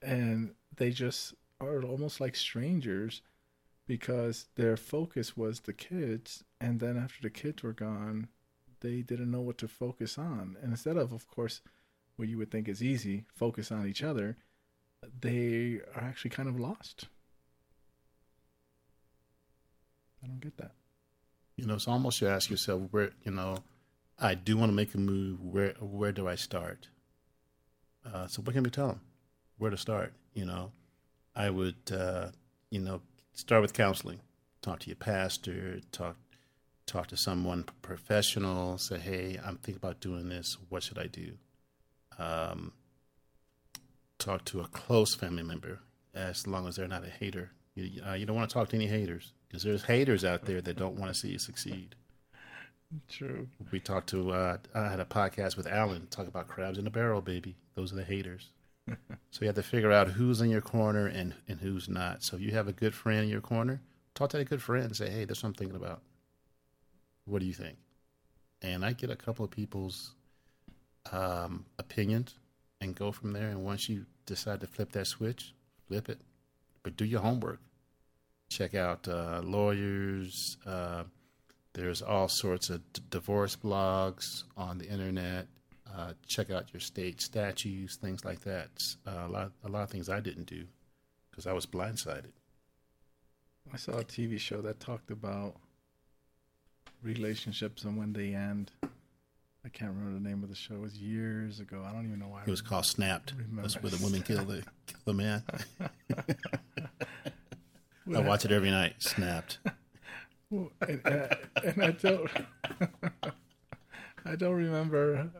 And 0.00 0.54
they 0.76 0.90
just 0.90 1.34
are 1.60 1.82
almost 1.82 2.20
like 2.20 2.36
strangers 2.36 3.20
because 3.88 4.46
their 4.54 4.76
focus 4.76 5.36
was 5.36 5.58
the 5.58 5.72
kids. 5.72 6.44
And 6.60 6.78
then 6.78 6.96
after 6.96 7.20
the 7.20 7.30
kids 7.30 7.64
were 7.64 7.72
gone, 7.72 8.28
they 8.78 9.02
didn't 9.02 9.32
know 9.32 9.40
what 9.40 9.58
to 9.58 9.66
focus 9.66 10.18
on. 10.18 10.56
And 10.62 10.70
instead 10.70 10.96
of, 10.96 11.12
of 11.12 11.26
course, 11.26 11.62
what 12.14 12.28
you 12.28 12.38
would 12.38 12.52
think 12.52 12.68
is 12.68 12.80
easy, 12.80 13.24
focus 13.34 13.72
on 13.72 13.88
each 13.88 14.04
other, 14.04 14.36
they 15.20 15.80
are 15.94 16.02
actually 16.02 16.30
kind 16.30 16.48
of 16.48 16.58
lost. 16.58 17.06
I 20.22 20.26
don't 20.26 20.40
get 20.40 20.56
that. 20.58 20.72
You 21.56 21.66
know, 21.66 21.74
it's 21.74 21.88
almost 21.88 22.20
you 22.20 22.28
ask 22.28 22.50
yourself 22.50 22.82
where 22.90 23.10
you 23.24 23.32
know, 23.32 23.58
I 24.18 24.34
do 24.34 24.56
want 24.56 24.70
to 24.70 24.76
make 24.76 24.94
a 24.94 24.98
move. 24.98 25.40
Where 25.42 25.74
where 25.80 26.12
do 26.12 26.28
I 26.28 26.34
start? 26.34 26.88
Uh, 28.04 28.26
so 28.26 28.42
what 28.42 28.54
can 28.54 28.62
we 28.62 28.70
tell 28.70 28.88
them? 28.88 29.00
Where 29.58 29.70
to 29.70 29.76
start? 29.76 30.12
You 30.34 30.44
know, 30.44 30.72
I 31.34 31.50
would 31.50 31.76
uh, 31.92 32.28
you 32.70 32.80
know 32.80 33.00
start 33.32 33.62
with 33.62 33.72
counseling. 33.72 34.20
Talk 34.60 34.80
to 34.80 34.86
your 34.86 34.96
pastor. 34.96 35.80
Talk 35.90 36.16
talk 36.86 37.08
to 37.08 37.16
someone 37.16 37.64
professional. 37.82 38.78
Say, 38.78 38.98
hey, 38.98 39.40
I'm 39.44 39.56
thinking 39.56 39.76
about 39.76 40.00
doing 40.00 40.28
this. 40.28 40.56
What 40.68 40.82
should 40.82 40.98
I 40.98 41.06
do? 41.06 41.32
Um, 42.18 42.72
talk 44.22 44.44
to 44.46 44.60
a 44.60 44.68
close 44.68 45.14
family 45.14 45.42
member, 45.42 45.80
as 46.14 46.46
long 46.46 46.66
as 46.68 46.76
they're 46.76 46.88
not 46.88 47.04
a 47.04 47.10
hater. 47.10 47.50
You, 47.74 48.02
uh, 48.06 48.12
you 48.12 48.26
don't 48.26 48.36
want 48.36 48.48
to 48.48 48.54
talk 48.54 48.68
to 48.70 48.76
any 48.76 48.86
haters 48.86 49.32
because 49.48 49.62
there's 49.62 49.84
haters 49.84 50.24
out 50.24 50.44
there 50.44 50.60
that 50.60 50.76
don't 50.76 50.98
want 50.98 51.12
to 51.12 51.18
see 51.18 51.28
you 51.28 51.38
succeed. 51.38 51.94
True. 53.08 53.48
We 53.70 53.80
talked 53.80 54.10
to, 54.10 54.32
uh, 54.32 54.58
I 54.74 54.88
had 54.88 55.00
a 55.00 55.04
podcast 55.04 55.56
with 55.56 55.66
Alan 55.66 56.06
talk 56.08 56.28
about 56.28 56.48
crabs 56.48 56.78
in 56.78 56.86
a 56.86 56.90
barrel, 56.90 57.22
baby. 57.22 57.56
Those 57.74 57.92
are 57.92 57.96
the 57.96 58.04
haters. 58.04 58.50
so 58.88 59.40
you 59.40 59.46
have 59.46 59.56
to 59.56 59.62
figure 59.62 59.92
out 59.92 60.08
who's 60.08 60.40
in 60.40 60.50
your 60.50 60.60
corner 60.60 61.06
and, 61.06 61.34
and 61.48 61.60
who's 61.60 61.88
not. 61.88 62.22
So 62.22 62.36
if 62.36 62.42
you 62.42 62.52
have 62.52 62.68
a 62.68 62.72
good 62.72 62.94
friend 62.94 63.24
in 63.24 63.30
your 63.30 63.40
corner, 63.40 63.80
talk 64.14 64.30
to 64.30 64.36
that 64.38 64.50
good 64.50 64.62
friend 64.62 64.84
and 64.84 64.96
say, 64.96 65.08
hey, 65.08 65.24
that's 65.24 65.42
what 65.42 65.48
I'm 65.48 65.54
thinking 65.54 65.76
about. 65.76 66.02
What 67.24 67.40
do 67.40 67.46
you 67.46 67.54
think? 67.54 67.78
And 68.60 68.84
I 68.84 68.92
get 68.92 69.10
a 69.10 69.16
couple 69.16 69.44
of 69.44 69.50
people's 69.50 70.14
um, 71.10 71.64
opinions 71.78 72.34
and 72.80 72.94
go 72.94 73.12
from 73.12 73.32
there. 73.32 73.48
And 73.48 73.64
once 73.64 73.88
you 73.88 74.06
decide 74.26 74.60
to 74.60 74.66
flip 74.66 74.92
that 74.92 75.06
switch, 75.06 75.54
flip 75.88 76.08
it. 76.08 76.18
But 76.82 76.96
do 76.96 77.04
your 77.04 77.20
homework. 77.20 77.60
Check 78.50 78.74
out 78.74 79.06
uh, 79.08 79.40
lawyers. 79.42 80.56
Uh, 80.66 81.04
there's 81.74 82.02
all 82.02 82.28
sorts 82.28 82.70
of 82.70 82.80
d- 82.92 83.02
divorce 83.10 83.56
blogs 83.56 84.44
on 84.56 84.78
the 84.78 84.88
internet. 84.88 85.46
Uh, 85.94 86.12
check 86.26 86.50
out 86.50 86.72
your 86.72 86.80
state 86.80 87.20
statutes, 87.20 87.96
things 87.96 88.24
like 88.24 88.40
that. 88.40 88.70
Uh, 89.06 89.26
a 89.26 89.28
lot, 89.28 89.52
a 89.64 89.68
lot 89.68 89.82
of 89.82 89.90
things 89.90 90.08
I 90.08 90.20
didn't 90.20 90.46
do 90.46 90.64
because 91.30 91.46
I 91.46 91.52
was 91.52 91.66
blindsided. 91.66 92.32
I 93.72 93.76
saw 93.76 93.92
a 93.92 94.04
TV 94.04 94.38
show 94.38 94.60
that 94.62 94.80
talked 94.80 95.10
about 95.10 95.54
relationships 97.02 97.84
and 97.84 97.96
when 97.96 98.12
they 98.12 98.34
end. 98.34 98.70
I 99.64 99.68
can't 99.68 99.92
remember 99.92 100.18
the 100.18 100.28
name 100.28 100.42
of 100.42 100.48
the 100.48 100.56
show. 100.56 100.74
It 100.74 100.80
was 100.80 100.98
years 100.98 101.60
ago. 101.60 101.84
I 101.86 101.92
don't 101.92 102.06
even 102.06 102.18
know 102.18 102.28
why. 102.28 102.42
It 102.44 102.50
was 102.50 102.60
called 102.60 102.84
Snapped. 102.84 103.34
That's 103.52 103.80
where 103.80 103.90
the 103.90 104.02
women 104.02 104.22
kill 104.22 104.44
the 104.44 104.64
kill 104.86 105.00
the 105.04 105.14
man. 105.14 105.44
I 108.14 108.20
watch 108.20 108.44
it 108.44 108.50
every 108.50 108.70
night. 108.70 108.96
Snapped. 108.98 109.58
and, 110.50 110.68
and, 110.80 111.36
and 111.64 111.82
I 111.82 111.90
don't, 111.92 112.30
I 114.24 114.34
don't 114.34 114.54
remember 114.54 115.30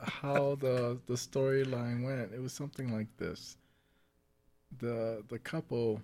how 0.00 0.56
the 0.60 0.98
the 1.06 1.14
storyline 1.14 2.04
went. 2.04 2.32
It 2.32 2.40
was 2.40 2.52
something 2.52 2.92
like 2.92 3.08
this: 3.16 3.56
the 4.78 5.24
the 5.28 5.40
couple 5.40 6.00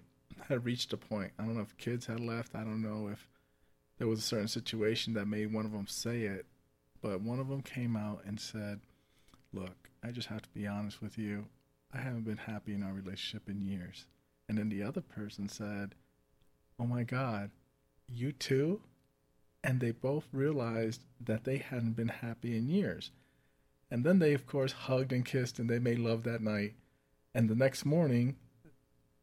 had 0.49 0.65
reached 0.65 0.93
a 0.93 0.97
point. 0.97 1.31
I 1.39 1.45
don't 1.45 1.55
know 1.55 1.63
if 1.63 1.77
kids 1.77 2.07
had 2.07 2.19
left. 2.19 2.57
I 2.57 2.65
don't 2.65 2.83
know 2.83 3.09
if 3.09 3.29
there 3.99 4.09
was 4.09 4.19
a 4.19 4.23
certain 4.23 4.49
situation 4.49 5.15
that 5.15 5.27
made 5.27 5.53
one 5.53 5.65
of 5.65 5.73
them 5.73 5.87
say 5.87 6.23
it, 6.23 6.47
but 7.01 7.21
one 7.21 7.41
of 7.41 7.49
them 7.49 7.63
came 7.63 7.97
out 7.97 8.23
and 8.25 8.41
said, 8.41 8.81
"Look, 9.53 9.91
I 10.03 10.11
just 10.11 10.29
have 10.29 10.43
to 10.43 10.51
be 10.51 10.67
honest 10.67 11.01
with 11.01 11.19
you. 11.19 11.47
I 11.93 11.99
haven't 11.99 12.25
been 12.25 12.37
happy 12.39 12.75
in 12.75 12.83
our 12.83 12.93
relationship 12.93 13.49
in 13.49 13.63
years." 13.63 14.07
And 14.49 14.59
then 14.59 14.69
the 14.69 14.83
other 14.83 15.01
person 15.01 15.49
said, 15.49 15.95
"Oh 16.79 16.87
my 16.87 17.05
God." 17.05 17.51
you 18.09 18.33
too? 18.33 18.81
And 19.63 19.81
they 19.81 19.91
both 19.91 20.29
realized 20.33 21.05
that 21.21 21.45
they 21.45 21.59
hadn't 21.59 21.93
been 21.97 22.09
happy 22.09 22.57
in 22.57 22.69
years. 22.69 23.11
And 23.91 24.05
then 24.05 24.19
they, 24.19 24.33
of 24.35 24.47
course, 24.47 24.73
hugged 24.73 25.13
and 25.13 25.25
kissed 25.25 25.59
and 25.59 25.69
they 25.69 25.79
made 25.79 25.99
love 25.99 26.23
that 26.25 26.43
night. 26.43 26.75
And 27.35 27.49
the 27.49 27.55
next 27.55 27.85
morning, 27.85 28.37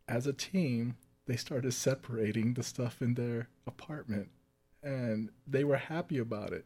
as 0.08 0.28
a 0.28 0.34
team, 0.34 0.98
they 1.26 1.36
started 1.36 1.74
separating 1.74 2.54
the 2.54 2.64
stuff 2.64 3.02
in 3.02 3.16
their 3.16 3.50
apartment. 3.66 4.30
and 4.84 5.32
they 5.48 5.64
were 5.64 5.78
happy 5.78 6.20
about 6.20 6.54
it, 6.54 6.64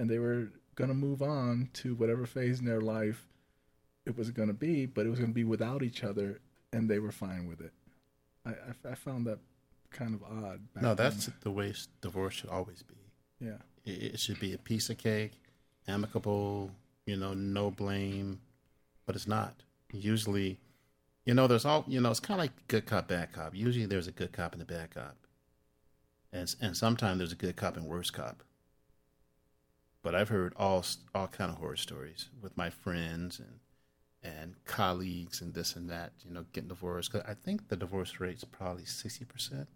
and 0.00 0.08
they 0.08 0.18
were 0.18 0.48
gonna 0.76 0.94
move 0.94 1.20
on 1.20 1.68
to 1.74 1.94
whatever 1.94 2.24
phase 2.24 2.58
in 2.58 2.64
their 2.64 2.80
life 2.80 3.28
it 4.06 4.16
was 4.16 4.30
gonna 4.30 4.54
be, 4.54 4.86
but 4.86 5.04
it 5.04 5.10
was 5.10 5.20
gonna 5.20 5.32
be 5.32 5.44
without 5.44 5.82
each 5.82 6.02
other, 6.02 6.40
and 6.72 6.88
they 6.88 6.98
were 6.98 7.12
fine 7.12 7.46
with 7.46 7.60
it. 7.60 7.72
I 8.46 8.50
I, 8.50 8.92
I 8.92 8.94
found 8.94 9.26
that 9.26 9.38
kind 9.90 10.14
of 10.14 10.22
odd. 10.22 10.60
No, 10.80 10.94
then. 10.94 10.96
that's 10.96 11.28
the 11.42 11.50
way 11.50 11.74
divorce 12.00 12.34
should 12.34 12.48
always 12.48 12.82
be. 12.82 12.94
yeah. 13.38 13.58
It, 13.84 14.14
it 14.14 14.20
should 14.20 14.40
be 14.40 14.54
a 14.54 14.58
piece 14.58 14.88
of 14.88 14.96
cake, 14.96 15.32
amicable, 15.86 16.70
you 17.04 17.16
know, 17.16 17.34
no 17.34 17.70
blame, 17.70 18.40
but 19.04 19.16
it's 19.16 19.28
not. 19.28 19.54
Usually, 19.92 20.58
you 21.26 21.34
know, 21.34 21.46
there's 21.46 21.66
all, 21.66 21.84
you 21.88 22.00
know, 22.00 22.10
it's 22.10 22.20
kind 22.20 22.40
of 22.40 22.44
like 22.44 22.68
good 22.68 22.86
cop, 22.86 23.08
bad 23.08 23.32
cop. 23.32 23.54
Usually 23.54 23.84
there's 23.84 24.06
a 24.06 24.12
good 24.12 24.32
cop 24.32 24.54
and 24.54 24.62
a 24.62 24.64
bad 24.64 24.94
cop. 24.94 25.16
And, 26.32 26.54
and 26.62 26.76
sometimes 26.76 27.18
there's 27.18 27.32
a 27.32 27.36
good 27.36 27.56
cop 27.56 27.76
and 27.76 27.86
worse 27.86 28.10
cop. 28.10 28.42
But 30.02 30.14
I've 30.14 30.28
heard 30.30 30.52
all 30.56 30.84
all 31.14 31.28
kind 31.28 31.50
of 31.50 31.58
horror 31.58 31.76
stories 31.76 32.28
with 32.40 32.56
my 32.56 32.70
friends 32.70 33.38
and 33.38 33.60
and 34.22 34.54
colleagues 34.66 35.40
and 35.40 35.54
this 35.54 35.76
and 35.76 35.88
that, 35.90 36.12
you 36.24 36.30
know, 36.30 36.44
getting 36.52 36.68
divorced. 36.68 37.10
'Cause 37.12 37.22
I 37.26 37.34
think 37.34 37.68
the 37.68 37.76
divorce 37.76 38.20
rate's 38.20 38.44
probably 38.44 38.84
60% 38.84 39.66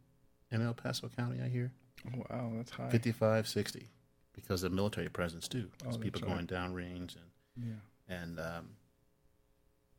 in 0.50 0.60
El 0.60 0.74
Paso 0.74 1.08
County, 1.08 1.40
I 1.40 1.48
hear. 1.48 1.72
Wow, 2.14 2.52
that's 2.56 2.70
high. 2.70 2.90
55, 2.90 3.48
60, 3.48 3.88
because 4.34 4.62
of 4.62 4.72
military 4.72 5.08
presence 5.08 5.48
too. 5.48 5.70
There's 5.78 5.96
Oh, 5.96 5.98
people 5.98 6.20
right. 6.20 6.28
going 6.34 6.46
down 6.46 6.74
range 6.74 7.16
and 7.16 7.30
Yeah. 7.66 7.80
and 8.16 8.38
um, 8.38 8.76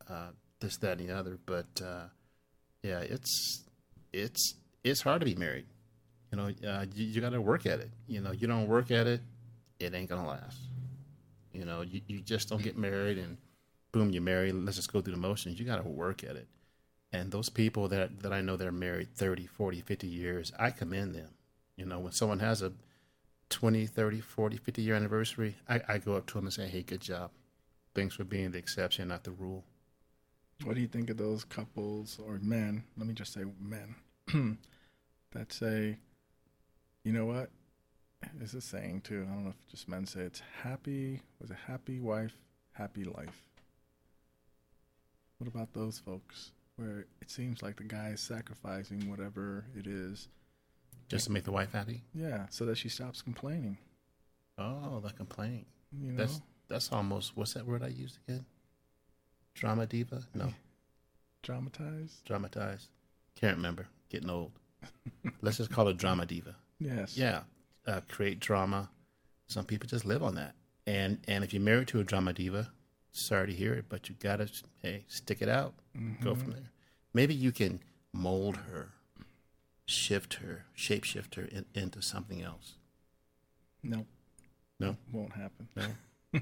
uh, 0.08 0.32
this, 0.60 0.78
that, 0.78 1.00
and 1.00 1.10
the 1.10 1.16
other. 1.16 1.40
But 1.46 1.82
uh, 1.82 2.08
yeah, 2.84 3.00
it's 3.00 3.64
it's 4.14 4.56
it's 4.84 5.02
hard 5.02 5.22
to 5.22 5.26
be 5.26 5.36
married. 5.36 5.66
You 6.32 6.38
know, 6.38 6.48
uh, 6.68 6.86
you, 6.94 7.06
you 7.06 7.22
got 7.22 7.32
to 7.32 7.42
work 7.42 7.66
at 7.66 7.80
it. 7.80 7.92
You 8.08 8.22
know, 8.22 8.32
you 8.32 8.46
don't 8.48 8.68
work 8.68 8.92
at 8.92 9.08
it, 9.08 9.22
it 9.80 9.94
ain't 9.94 10.10
gonna 10.10 10.28
last. 10.28 10.58
You 11.52 11.66
know, 11.66 11.82
you, 11.82 12.02
you 12.08 12.20
just 12.20 12.50
don't 12.50 12.62
get 12.62 12.78
married 12.78 13.18
and 13.18 13.38
boom, 13.92 14.12
you're 14.12 14.22
married. 14.22 14.54
Let's 14.54 14.76
just 14.76 14.92
go 14.92 15.02
through 15.02 15.14
the 15.14 15.20
motions. 15.20 15.58
You 15.58 15.66
got 15.66 15.82
to 15.82 15.90
work 15.90 16.24
at 16.24 16.36
it. 16.36 16.48
And 17.14 17.32
those 17.32 17.48
people 17.48 17.88
that 17.88 18.20
that 18.22 18.34
I 18.34 18.42
know 18.42 18.58
that 18.58 18.68
are 18.68 18.72
married 18.74 19.16
30, 19.16 19.48
40, 19.48 19.82
50 19.82 20.08
years, 20.08 20.52
I 20.60 20.72
commend 20.72 21.16
them. 21.16 21.30
You 21.78 21.86
know, 21.86 22.00
when 22.00 22.12
someone 22.12 22.40
has 22.40 22.62
a 22.62 22.74
20, 23.50 23.86
30, 23.86 24.20
40, 24.22 24.58
50 24.58 24.82
year 24.82 24.96
anniversary, 24.96 25.56
I, 25.70 25.82
I 25.88 25.98
go 25.98 26.16
up 26.16 26.26
to 26.28 26.34
them 26.34 26.46
and 26.46 26.54
say, 26.54 26.68
hey, 26.68 26.84
good 26.84 27.02
job. 27.02 27.32
Thanks 27.94 28.16
for 28.16 28.26
being 28.26 28.52
the 28.52 28.58
exception, 28.58 29.08
not 29.08 29.24
the 29.24 29.32
rule. 29.32 29.64
What 30.64 30.76
do 30.76 30.82
you 30.82 30.88
think 30.88 31.10
of 31.10 31.18
those 31.18 31.44
couples 31.44 32.20
or 32.26 32.40
men? 32.42 32.84
Let 32.98 33.08
me 33.08 33.14
just 33.14 33.34
say 33.34 33.44
men 33.62 33.96
that 35.32 35.54
say, 35.54 35.98
you 37.04 37.14
know 37.14 37.26
what? 37.26 37.50
It's 38.42 38.54
a 38.54 38.62
saying 38.62 39.02
too. 39.02 39.26
I 39.30 39.34
don't 39.34 39.44
know 39.46 39.50
if 39.52 39.68
just 39.72 39.88
men 39.88 40.06
say 40.06 40.22
it's 40.22 40.42
happy. 40.62 41.22
Was 41.42 41.52
a 41.52 41.56
happy 41.56 42.00
wife, 42.00 42.34
happy 42.74 43.04
life. 43.04 43.42
What 45.38 45.48
about 45.48 45.74
those 45.74 46.00
folks 46.00 46.52
where 46.78 47.06
it 47.22 47.30
seems 47.30 47.62
like 47.62 47.78
the 47.78 47.84
guy 47.84 48.10
is 48.10 48.22
sacrificing 48.22 49.10
whatever 49.10 49.66
it 49.78 49.88
is, 49.88 50.28
Just 51.10 51.26
to 51.26 51.32
make 51.32 51.44
the 51.44 51.52
wife 51.52 51.72
happy? 51.74 52.04
yeah, 52.14 52.46
so 52.50 52.66
that 52.66 52.78
she 52.78 52.90
stops 52.90 53.22
complaining. 53.22 53.78
Oh, 54.58 55.00
the 55.02 55.12
complaint. 55.12 55.68
You 55.92 56.12
know, 56.14 56.18
That's 56.18 56.42
that's 56.68 56.92
almost, 56.92 57.36
what's 57.36 57.54
that 57.54 57.66
word 57.66 57.84
I 57.84 57.88
used 57.90 58.18
again? 58.28 58.46
Drama 59.54 59.86
diva? 59.86 60.24
No, 60.34 60.54
dramatized. 61.44 62.26
dramatized. 62.26 62.88
Can't 63.40 63.58
remember. 63.58 63.88
Getting 64.10 64.30
old. 64.30 64.52
Let's 65.42 65.58
just 65.58 65.72
call 65.72 65.88
it 65.90 65.98
drama 65.98 66.26
diva. 66.26 66.56
Yes. 66.80 67.18
Yeah, 67.18 67.42
uh, 67.88 68.02
create 68.10 68.40
drama. 68.40 68.90
Some 69.48 69.66
people 69.66 69.88
just 69.88 70.06
live 70.06 70.24
on 70.24 70.36
that. 70.36 70.56
And 70.88 71.20
and 71.28 71.44
if 71.44 71.54
you're 71.54 71.62
married 71.62 71.88
to 71.90 72.00
a 72.00 72.04
drama 72.04 72.34
diva, 72.34 72.72
sorry 73.12 73.48
to 73.48 73.54
hear 73.54 73.74
it, 73.74 73.86
but 73.90 74.10
you 74.10 74.16
gotta 74.20 74.50
hey 74.82 75.06
stick 75.08 75.42
it 75.42 75.50
out, 75.50 75.74
go 76.24 76.36
from 76.36 76.52
there. 76.52 76.72
Maybe 77.14 77.34
you 77.34 77.52
can 77.52 77.80
mold 78.14 78.58
her, 78.58 78.90
shift 79.86 80.36
her, 80.36 80.66
shape 80.74 81.04
shift 81.04 81.36
her 81.36 81.44
in, 81.46 81.66
into 81.74 82.02
something 82.02 82.42
else. 82.42 82.74
No. 83.84 84.06
No? 84.80 84.98
Won't 85.12 85.34
happen. 85.34 85.70
No. 85.76 86.42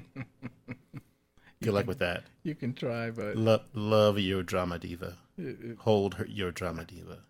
Good 1.62 1.72
luck 1.72 1.86
with 1.86 2.00
that. 2.00 2.24
You 2.42 2.54
can 2.54 2.74
try, 2.74 3.10
but 3.10 3.36
Lo- 3.36 3.62
love 3.72 4.18
your 4.18 4.42
drama 4.42 4.78
diva. 4.78 5.16
it, 5.38 5.56
it, 5.62 5.78
Hold 5.78 6.14
her 6.14 6.26
your 6.26 6.50
drama 6.50 6.84
diva. 6.84 7.20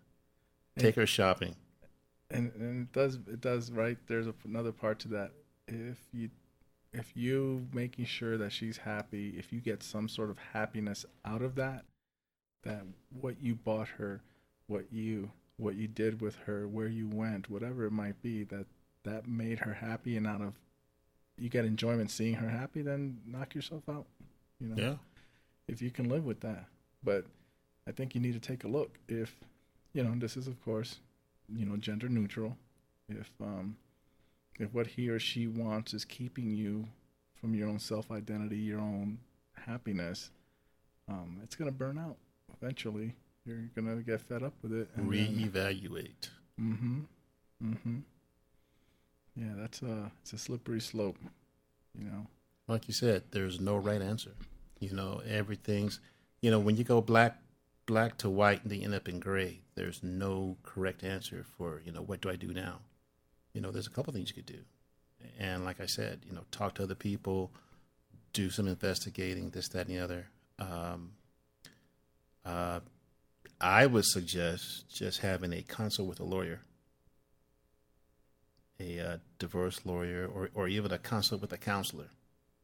Take 0.77 0.95
her 0.95 1.05
shopping. 1.05 1.55
And 2.31 2.51
and 2.55 2.83
it 2.87 2.91
does 2.93 3.15
it 3.31 3.41
does 3.41 3.71
right 3.71 3.97
there's 4.07 4.27
a, 4.27 4.33
another 4.45 4.71
part 4.71 4.99
to 4.99 5.07
that 5.07 5.31
if 5.67 5.97
you 6.11 6.29
if 6.93 7.11
you 7.15 7.67
making 7.73 8.05
sure 8.05 8.37
that 8.37 8.51
she's 8.51 8.77
happy 8.77 9.35
if 9.37 9.51
you 9.53 9.59
get 9.59 9.83
some 9.83 10.07
sort 10.07 10.29
of 10.29 10.37
happiness 10.53 11.05
out 11.23 11.41
of 11.41 11.55
that 11.55 11.85
that 12.63 12.83
what 13.21 13.35
you 13.41 13.53
bought 13.55 13.87
her 13.87 14.21
what 14.67 14.85
you 14.91 15.29
what 15.57 15.75
you 15.75 15.87
did 15.87 16.21
with 16.21 16.35
her 16.45 16.67
where 16.67 16.87
you 16.87 17.07
went 17.07 17.49
whatever 17.49 17.85
it 17.85 17.91
might 17.91 18.21
be 18.21 18.43
that 18.43 18.65
that 19.03 19.27
made 19.27 19.59
her 19.59 19.73
happy 19.73 20.17
and 20.17 20.25
out 20.25 20.41
of 20.41 20.55
you 21.37 21.49
get 21.49 21.65
enjoyment 21.65 22.09
seeing 22.09 22.35
her 22.35 22.49
happy 22.49 22.81
then 22.81 23.19
knock 23.27 23.53
yourself 23.53 23.83
out 23.89 24.05
you 24.59 24.67
know 24.67 24.75
Yeah. 24.81 24.95
if 25.67 25.81
you 25.81 25.91
can 25.91 26.07
live 26.09 26.25
with 26.25 26.39
that. 26.41 26.65
But 27.03 27.25
I 27.87 27.91
think 27.91 28.15
you 28.15 28.21
need 28.21 28.33
to 28.33 28.39
take 28.39 28.63
a 28.63 28.67
look 28.67 28.97
if, 29.07 29.35
you 29.93 30.01
know, 30.03 30.13
this 30.17 30.37
is 30.37 30.47
of 30.47 30.59
course, 30.63 30.99
you 31.53 31.65
know, 31.65 31.77
gender 31.77 32.09
neutral. 32.09 32.55
If 33.09 33.29
um, 33.41 33.77
if 34.59 34.73
what 34.73 34.87
he 34.87 35.09
or 35.09 35.19
she 35.19 35.47
wants 35.47 35.93
is 35.93 36.05
keeping 36.05 36.51
you 36.51 36.87
from 37.39 37.53
your 37.53 37.67
own 37.69 37.79
self 37.79 38.11
identity, 38.11 38.57
your 38.57 38.79
own 38.79 39.19
happiness, 39.53 40.31
um, 41.09 41.39
it's 41.43 41.55
gonna 41.55 41.71
burn 41.71 41.97
out 41.97 42.17
eventually. 42.61 43.13
You're 43.45 43.69
gonna 43.75 43.97
get 43.97 44.21
fed 44.21 44.41
up 44.43 44.53
with 44.63 44.73
it. 44.73 44.89
and 44.95 45.11
then- 45.11 45.35
Reevaluate. 45.51 46.29
Mm-hmm. 46.59 46.99
Mm-hmm. 47.63 47.97
Yeah, 49.35 49.51
that's 49.57 49.81
a 49.81 50.11
it's 50.21 50.33
a 50.33 50.37
slippery 50.37 50.81
slope. 50.81 51.17
You 51.97 52.05
know. 52.05 52.27
like 52.67 52.87
you 52.87 52.93
said, 52.93 53.23
there's 53.31 53.59
no 53.59 53.77
right 53.77 54.01
answer. 54.01 54.31
You 54.81 54.91
know, 54.93 55.21
everything's, 55.25 56.01
you 56.41 56.51
know, 56.51 56.59
when 56.59 56.75
you 56.75 56.83
go 56.83 56.99
black, 57.01 57.37
black 57.85 58.17
to 58.19 58.29
white, 58.29 58.63
and 58.63 58.71
they 58.71 58.81
end 58.81 58.93
up 58.93 59.07
in 59.07 59.19
gray. 59.19 59.61
There's 59.75 60.01
no 60.03 60.57
correct 60.63 61.03
answer 61.03 61.45
for, 61.57 61.81
you 61.85 61.91
know, 61.91 62.01
what 62.01 62.21
do 62.21 62.29
I 62.29 62.35
do 62.35 62.53
now? 62.53 62.79
You 63.53 63.61
know, 63.61 63.71
there's 63.71 63.87
a 63.87 63.91
couple 63.91 64.13
things 64.13 64.29
you 64.29 64.35
could 64.35 64.45
do, 64.45 64.63
and 65.39 65.63
like 65.63 65.79
I 65.79 65.85
said, 65.85 66.21
you 66.27 66.33
know, 66.33 66.43
talk 66.51 66.75
to 66.75 66.83
other 66.83 66.95
people, 66.95 67.51
do 68.33 68.49
some 68.49 68.67
investigating, 68.67 69.49
this, 69.49 69.69
that, 69.69 69.87
and 69.87 69.95
the 69.95 70.03
other. 70.03 70.27
Um, 70.59 71.11
uh, 72.45 72.81
I 73.61 73.85
would 73.85 74.05
suggest 74.05 74.89
just 74.93 75.19
having 75.19 75.53
a 75.53 75.61
consult 75.61 76.09
with 76.09 76.19
a 76.19 76.25
lawyer, 76.25 76.61
a 78.79 78.99
uh, 78.99 79.17
divorce 79.39 79.85
lawyer, 79.85 80.27
or 80.27 80.49
or 80.53 80.67
even 80.67 80.91
a 80.91 80.97
consult 80.97 81.41
with 81.41 81.53
a 81.53 81.57
counselor 81.57 82.09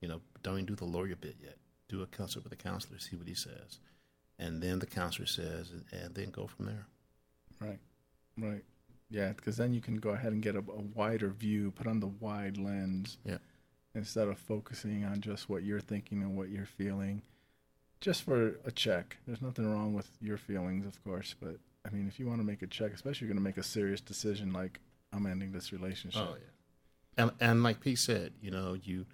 you 0.02 0.08
know, 0.08 0.20
don't 0.44 0.56
even 0.56 0.66
do 0.66 0.76
the 0.76 0.86
lawyer 0.86 1.16
bit 1.16 1.38
yet. 1.42 1.58
Do 1.88 2.02
a 2.02 2.08
consult 2.08 2.44
with 2.44 2.54
a 2.54 2.58
counselor, 2.58 3.00
see 3.00 3.16
what 3.16 3.28
he 3.28 3.36
says, 3.36 3.80
and 4.42 4.62
then 4.62 4.80
the 4.80 4.88
counselor 4.88 5.28
says, 5.28 5.72
and, 5.92 6.16
then 6.16 6.32
go 6.32 6.48
from 6.48 6.66
there. 6.66 6.88
Right, 7.60 7.80
right. 8.38 8.64
Yeah, 9.10 9.34
because 9.34 9.58
then 9.58 9.74
you 9.74 9.82
can 9.82 9.98
go 9.98 10.10
ahead 10.10 10.34
and 10.34 10.42
get 10.42 10.56
a, 10.56 10.60
a 10.60 10.82
wider 10.96 11.30
view, 11.30 11.72
put 11.72 11.86
on 11.86 12.00
the 12.00 12.08
wide 12.08 12.58
lens. 12.58 13.18
Yeah. 13.24 13.38
Instead 13.94 14.30
of 14.30 14.40
focusing 14.40 15.04
on 15.04 15.22
just 15.22 15.50
what 15.50 15.64
you're 15.64 15.82
thinking 15.82 16.24
and 16.24 16.36
what 16.36 16.50
you're 16.50 16.66
feeling, 16.66 17.22
just 18.00 18.24
for 18.24 18.56
a 18.66 18.72
check. 18.72 19.18
There's 19.28 19.42
nothing 19.42 19.72
wrong 19.72 19.94
with 19.94 20.10
your 20.22 20.38
feelings, 20.38 20.86
of 20.86 21.04
course, 21.04 21.36
but 21.40 21.58
I 21.86 21.90
mean, 21.94 22.08
if 22.08 22.20
you 22.20 22.26
want 22.26 22.40
to 22.40 22.46
make 22.46 22.62
a 22.62 22.68
check, 22.68 22.94
especially 22.94 23.28
you're 23.28 23.34
going 23.34 23.44
to 23.44 23.48
make 23.48 23.58
a 23.58 23.64
serious 23.64 24.02
decision 24.02 24.54
like 24.54 24.80
I'm 25.14 25.26
ending 25.26 25.52
this 25.52 25.74
relationship. 25.74 26.22
Oh 26.22 26.36
yeah, 26.36 27.24
and 27.24 27.32
and 27.42 27.64
like 27.64 27.82
Pete 27.82 28.00
said, 28.00 28.32
you 28.42 28.50
know, 28.50 28.78
you 28.82 29.06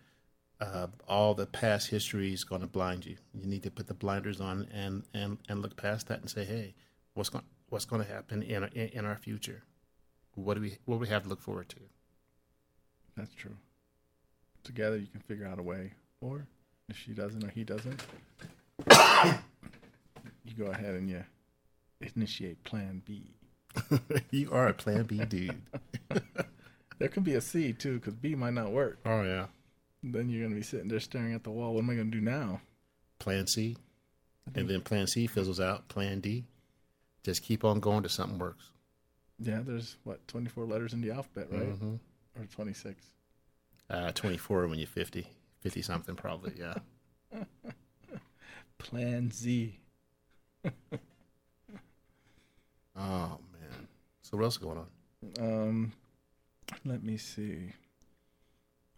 uh, 0.59 0.87
all 1.07 1.33
the 1.33 1.45
past 1.45 1.89
history 1.89 2.33
is 2.33 2.43
going 2.43 2.61
to 2.61 2.67
blind 2.67 3.05
you. 3.05 3.17
You 3.33 3.47
need 3.47 3.63
to 3.63 3.71
put 3.71 3.87
the 3.87 3.93
blinders 3.93 4.41
on 4.41 4.67
and 4.73 5.03
and 5.13 5.37
and 5.47 5.61
look 5.61 5.75
past 5.75 6.07
that 6.07 6.19
and 6.19 6.29
say, 6.29 6.45
hey, 6.45 6.73
what's 7.13 7.29
going 7.29 7.43
what's 7.69 7.85
going 7.85 8.03
to 8.03 8.11
happen 8.11 8.41
in 8.41 8.63
our, 8.63 8.69
in, 8.69 9.05
our 9.05 9.17
future? 9.17 9.63
What 10.35 10.55
do 10.55 10.61
we 10.61 10.77
what 10.85 10.95
do 10.95 10.99
we 10.99 11.07
have 11.09 11.23
to 11.23 11.29
look 11.29 11.41
forward 11.41 11.69
to? 11.69 11.79
That's 13.15 13.33
true. 13.33 13.57
Together, 14.63 14.97
you 14.97 15.07
can 15.07 15.21
figure 15.21 15.47
out 15.47 15.59
a 15.59 15.63
way. 15.63 15.93
Or 16.21 16.47
if 16.89 16.97
she 16.97 17.11
doesn't 17.11 17.43
or 17.43 17.49
he 17.49 17.63
doesn't, 17.63 18.01
you 20.43 20.53
go 20.57 20.65
ahead 20.65 20.95
and 20.95 21.09
you 21.09 21.23
initiate 22.15 22.63
Plan 22.63 23.01
B. 23.05 23.35
you 24.31 24.51
are 24.51 24.67
a 24.67 24.73
Plan 24.73 25.03
B 25.03 25.23
dude. 25.25 25.61
There 26.99 27.09
could 27.09 27.23
be 27.23 27.35
a 27.35 27.41
C 27.41 27.73
too, 27.73 27.99
because 27.99 28.15
B 28.15 28.35
might 28.35 28.53
not 28.53 28.71
work. 28.71 28.99
Oh 29.05 29.21
yeah. 29.21 29.47
Then 30.11 30.29
you're 30.29 30.43
gonna 30.43 30.55
be 30.55 30.61
sitting 30.63 30.87
there 30.87 30.99
staring 30.99 31.33
at 31.33 31.43
the 31.43 31.51
wall. 31.51 31.73
What 31.73 31.83
am 31.83 31.89
I 31.89 31.95
gonna 31.95 32.11
do 32.11 32.21
now? 32.21 32.61
Plan 33.19 33.47
C, 33.47 33.75
and 34.55 34.67
then 34.69 34.81
Plan 34.81 35.07
C 35.07 35.27
fizzles 35.27 35.59
out. 35.59 35.87
Plan 35.87 36.19
D, 36.19 36.45
just 37.23 37.43
keep 37.43 37.63
on 37.63 37.79
going 37.79 38.03
till 38.03 38.09
something 38.09 38.37
works. 38.39 38.69
Yeah, 39.39 39.61
there's 39.63 39.97
what 40.03 40.27
24 40.27 40.65
letters 40.65 40.93
in 40.93 41.01
the 41.01 41.11
alphabet, 41.11 41.51
right? 41.51 41.79
Mhm. 41.79 41.99
or 42.39 42.45
26? 42.45 43.03
Uh, 43.89 44.11
24 44.11 44.67
when 44.67 44.77
you're 44.79 44.87
50, 44.87 45.25
50 45.59 45.81
something 45.81 46.15
probably. 46.15 46.53
Yeah. 46.57 46.75
Plan 48.77 49.31
Z. 49.31 49.79
Oh 52.99 53.39
man. 53.53 53.87
So 54.23 54.37
what 54.37 54.45
else 54.45 54.55
is 54.55 54.57
going 54.57 54.79
on? 54.79 54.87
Um, 55.39 55.91
let 56.83 57.03
me 57.03 57.17
see. 57.17 57.71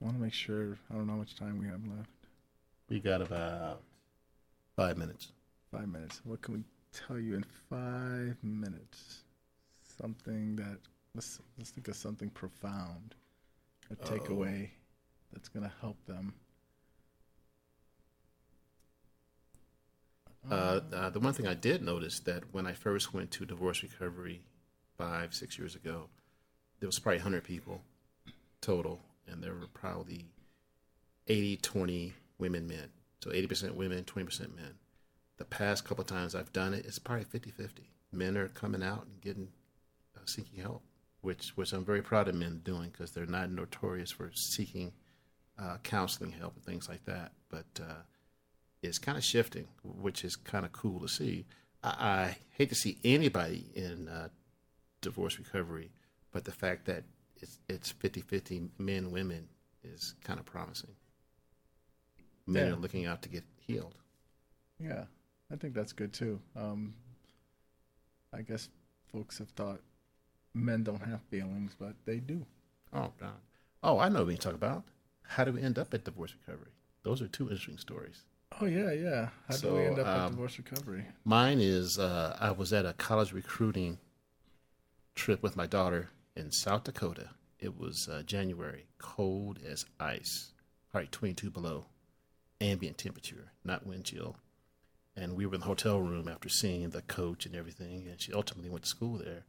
I 0.01 0.05
want 0.05 0.17
to 0.17 0.23
make 0.23 0.33
sure. 0.33 0.77
I 0.89 0.95
don't 0.95 1.07
know 1.07 1.13
how 1.13 1.19
much 1.19 1.35
time 1.35 1.59
we 1.59 1.67
have 1.67 1.85
left. 1.85 2.09
We 2.89 2.99
got 2.99 3.21
about 3.21 3.81
five 4.75 4.97
minutes. 4.97 5.31
Five 5.71 5.89
minutes. 5.89 6.21
What 6.23 6.41
can 6.41 6.53
we 6.55 6.63
tell 6.93 7.19
you 7.19 7.35
in 7.35 7.43
five 7.69 8.37
minutes? 8.41 9.23
Something 10.01 10.55
that 10.55 10.77
let's 11.13 11.39
let's 11.57 11.71
think 11.71 11.87
of 11.89 11.95
something 11.95 12.29
profound, 12.29 13.15
a 13.91 13.95
Oh. 14.01 14.05
takeaway 14.07 14.69
that's 15.33 15.49
gonna 15.49 15.71
help 15.81 15.97
them. 16.05 16.33
Uh, 20.49 20.79
uh, 20.93 21.09
the 21.09 21.19
one 21.19 21.33
thing 21.33 21.45
I 21.47 21.53
did 21.53 21.83
notice 21.83 22.19
that 22.21 22.43
when 22.53 22.65
I 22.65 22.73
first 22.73 23.13
went 23.13 23.29
to 23.31 23.45
divorce 23.45 23.83
recovery 23.83 24.41
five, 24.97 25.33
six 25.35 25.59
years 25.59 25.75
ago, 25.75 26.09
there 26.79 26.87
was 26.87 26.97
probably 26.97 27.17
100 27.17 27.43
people 27.43 27.81
total, 28.61 28.99
and 29.31 29.43
there 29.43 29.53
were 29.53 29.67
probably 29.73 30.25
80, 31.27 31.57
20 31.57 32.13
women, 32.37 32.67
men. 32.67 32.89
So 33.21 33.31
80% 33.31 33.75
women, 33.75 34.03
20% 34.03 34.55
men. 34.55 34.75
The 35.37 35.45
past 35.45 35.85
couple 35.85 36.03
times 36.03 36.35
I've 36.35 36.53
done 36.53 36.73
it, 36.73 36.85
it's 36.85 36.99
probably 36.99 37.25
50 37.25 37.51
50. 37.51 37.89
Men 38.11 38.37
are 38.37 38.47
coming 38.49 38.83
out 38.83 39.05
and 39.05 39.21
getting 39.21 39.49
uh, 40.15 40.21
seeking 40.25 40.61
help, 40.61 40.83
which, 41.21 41.51
which 41.55 41.73
I'm 41.73 41.85
very 41.85 42.01
proud 42.01 42.27
of 42.27 42.35
men 42.35 42.61
doing 42.63 42.89
because 42.89 43.11
they're 43.11 43.25
not 43.25 43.51
notorious 43.51 44.11
for 44.11 44.31
seeking 44.33 44.91
uh, 45.57 45.77
counseling 45.83 46.31
help 46.31 46.55
and 46.55 46.63
things 46.65 46.89
like 46.89 47.05
that. 47.05 47.33
But 47.49 47.65
uh, 47.81 48.01
is 48.81 48.99
kind 48.99 49.17
of 49.17 49.23
shifting, 49.23 49.67
which 49.83 50.23
is 50.23 50.35
kind 50.35 50.65
of 50.65 50.71
cool 50.71 50.99
to 51.01 51.07
see. 51.07 51.45
I, 51.83 51.89
I 51.89 52.37
hate 52.51 52.69
to 52.69 52.75
see 52.75 52.97
anybody 53.03 53.65
in 53.75 54.07
uh, 54.07 54.29
divorce 55.01 55.37
recovery, 55.37 55.91
but 56.31 56.45
the 56.45 56.51
fact 56.51 56.85
that 56.85 57.03
it's 57.41 57.59
it's 57.69 57.93
50-50 57.93 58.69
men 58.77 59.11
women 59.11 59.47
is 59.83 60.15
kind 60.23 60.39
of 60.39 60.45
promising. 60.45 60.91
Men 62.47 62.67
Yeah. 62.67 62.73
are 62.73 62.77
looking 62.77 63.05
out 63.05 63.21
to 63.23 63.29
get 63.29 63.43
healed. 63.57 63.95
Yeah, 64.79 65.05
I 65.51 65.55
think 65.55 65.73
that's 65.73 65.93
good 65.93 66.13
too. 66.13 66.39
Um, 66.55 66.93
I 68.33 68.41
guess 68.41 68.69
folks 69.11 69.37
have 69.39 69.49
thought 69.49 69.81
men 70.53 70.83
don't 70.83 71.01
have 71.01 71.21
feelings, 71.29 71.75
but 71.79 71.95
they 72.05 72.17
do. 72.19 72.45
Oh 72.93 73.11
God! 73.19 73.39
Oh, 73.83 73.99
I 73.99 74.09
know 74.09 74.23
what 74.23 74.31
you 74.31 74.37
talk 74.37 74.53
about. 74.55 74.83
How 75.23 75.43
do 75.43 75.51
we 75.51 75.61
end 75.61 75.77
up 75.77 75.93
at 75.93 76.05
divorce 76.05 76.33
recovery? 76.39 76.71
Those 77.03 77.21
are 77.21 77.27
two 77.27 77.49
interesting 77.49 77.77
stories. 77.77 78.23
Oh 78.59 78.65
yeah, 78.65 78.91
yeah. 78.91 79.29
How 79.47 79.57
do 79.57 79.73
we 79.75 79.81
end 79.85 79.99
up 79.99 80.07
at 80.07 80.17
um, 80.17 80.31
divorce 80.31 80.57
recovery? 80.57 81.05
Mine 81.23 81.59
is 81.61 81.99
uh, 81.99 82.35
I 82.39 82.51
was 82.51 82.73
at 82.73 82.85
a 82.85 82.93
college 82.93 83.31
recruiting 83.31 83.99
trip 85.15 85.43
with 85.43 85.55
my 85.55 85.67
daughter 85.67 86.09
in 86.35 86.51
South 86.51 86.83
Dakota. 86.83 87.29
It 87.59 87.77
was 87.77 88.07
uh, 88.07 88.23
January, 88.25 88.85
cold 88.97 89.59
as 89.67 89.85
ice, 89.99 90.53
probably 90.91 91.07
22 91.07 91.49
below, 91.49 91.85
ambient 92.61 92.97
temperature, 92.97 93.51
not 93.63 93.85
wind 93.85 94.05
chill. 94.05 94.37
And 95.15 95.35
we 95.35 95.45
were 95.45 95.55
in 95.55 95.61
the 95.61 95.67
hotel 95.67 95.99
room 95.99 96.27
after 96.29 96.47
seeing 96.47 96.89
the 96.91 97.01
coach 97.01 97.45
and 97.45 97.55
everything. 97.55 98.07
And 98.09 98.21
she 98.21 98.31
ultimately 98.31 98.69
went 98.69 98.83
to 98.83 98.89
school 98.89 99.17
there. 99.17 99.43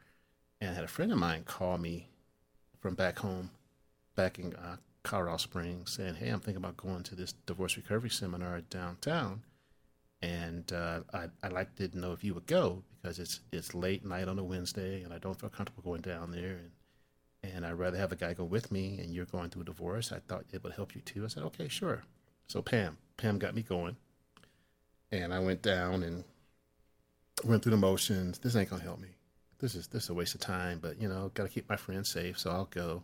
And 0.61 0.71
I 0.71 0.75
had 0.75 0.85
a 0.85 0.89
friend 0.89 1.13
of 1.13 1.19
mine 1.19 1.45
call 1.45 1.79
me 1.79 2.09
from 2.81 2.95
back 2.95 3.21
home, 3.21 3.51
back 4.17 4.39
in 4.39 4.55
uh, 4.57 4.77
Colorado 5.05 5.37
Springs, 5.37 5.93
saying, 5.93 6.17
Hey, 6.17 6.29
I'm 6.29 6.41
thinking 6.41 6.63
about 6.63 6.77
going 6.77 7.05
to 7.05 7.15
this 7.15 7.35
divorce 7.47 7.77
recovery 7.77 8.11
seminar 8.11 8.61
downtown 8.63 9.43
and 10.23 10.73
uh, 10.73 11.01
I 11.13 11.27
I 11.43 11.49
like 11.49 11.75
to 11.77 11.99
know 11.99 12.13
if 12.13 12.23
you 12.23 12.35
would 12.35 12.47
go 12.47 12.83
because 13.01 13.19
it's 13.19 13.41
it's 13.53 13.75
late 13.75 14.05
night 14.05 14.29
on 14.29 14.39
a 14.39 14.45
Wednesday, 14.45 15.03
and 15.03 15.13
I 15.13 15.19
don't 15.19 15.39
feel 15.39 15.49
comfortable 15.49 15.83
going 15.83 16.03
down 16.03 16.31
there, 16.31 16.61
and 17.43 17.55
and 17.55 17.67
I'd 17.67 17.73
rather 17.73 17.97
have 17.97 18.13
a 18.13 18.17
guy 18.17 18.35
go 18.35 18.45
with 18.45 18.71
me. 18.71 18.99
And 18.99 19.15
you're 19.15 19.25
going 19.25 19.51
through 19.51 19.63
a 19.63 19.67
divorce. 19.67 20.13
I 20.13 20.19
thought 20.29 20.45
it 20.53 20.63
would 20.63 20.75
help 20.75 20.95
you 20.95 21.01
too. 21.01 21.25
I 21.25 21.29
said, 21.29 21.43
okay, 21.45 21.69
sure. 21.69 22.03
So 22.49 22.61
Pam, 22.61 22.99
Pam 23.17 23.39
got 23.39 23.55
me 23.55 23.63
going, 23.63 23.97
and 25.11 25.33
I 25.33 25.39
went 25.39 25.63
down 25.63 26.03
and 26.03 26.25
went 27.45 27.63
through 27.63 27.71
the 27.71 27.79
motions. 27.79 28.39
This 28.39 28.57
ain't 28.57 28.69
gonna 28.69 28.83
help 28.83 29.01
me. 29.01 29.09
This 29.59 29.75
is 29.75 29.89
this 29.89 30.05
is 30.05 30.11
a 30.11 30.15
waste 30.15 30.35
of 30.35 30.41
time. 30.41 30.81
But 30.81 31.01
you 31.01 31.09
know, 31.09 31.31
got 31.35 31.45
to 31.45 31.49
keep 31.49 31.69
my 31.69 31.77
friends 31.77 32.11
safe, 32.11 32.39
so 32.39 32.51
I'll 32.51 32.67
go. 32.67 33.03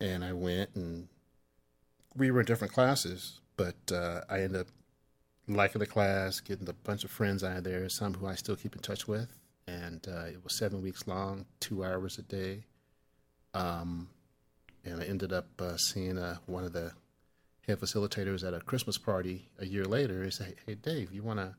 And 0.00 0.24
I 0.24 0.32
went, 0.32 0.70
and 0.74 1.08
we 2.14 2.30
were 2.30 2.40
in 2.40 2.46
different 2.46 2.74
classes, 2.74 3.40
but 3.56 3.76
uh, 3.90 4.20
I 4.28 4.40
ended 4.40 4.62
up 4.62 4.66
liking 5.48 5.78
the 5.78 5.86
class, 5.86 6.40
getting 6.40 6.68
a 6.68 6.72
bunch 6.72 7.04
of 7.04 7.10
friends 7.10 7.44
out 7.44 7.58
of 7.58 7.64
there, 7.64 7.88
some 7.88 8.14
who 8.14 8.26
I 8.26 8.34
still 8.34 8.56
keep 8.56 8.74
in 8.74 8.82
touch 8.82 9.06
with. 9.06 9.36
And 9.68 10.06
uh, 10.08 10.26
it 10.26 10.42
was 10.42 10.54
seven 10.54 10.82
weeks 10.82 11.06
long, 11.06 11.44
two 11.60 11.84
hours 11.84 12.18
a 12.18 12.22
day. 12.22 12.64
Um, 13.54 14.08
and 14.84 15.00
I 15.00 15.04
ended 15.04 15.32
up 15.32 15.48
uh, 15.60 15.76
seeing 15.76 16.18
uh, 16.18 16.36
one 16.46 16.64
of 16.64 16.72
the 16.72 16.92
head 17.66 17.80
facilitators 17.80 18.46
at 18.46 18.54
a 18.54 18.60
Christmas 18.60 18.98
party 18.98 19.48
a 19.58 19.66
year 19.66 19.84
later. 19.84 20.24
He 20.24 20.30
said, 20.30 20.54
Hey, 20.66 20.74
Dave, 20.74 21.12
you 21.12 21.22
want 21.22 21.40
to, 21.40 21.54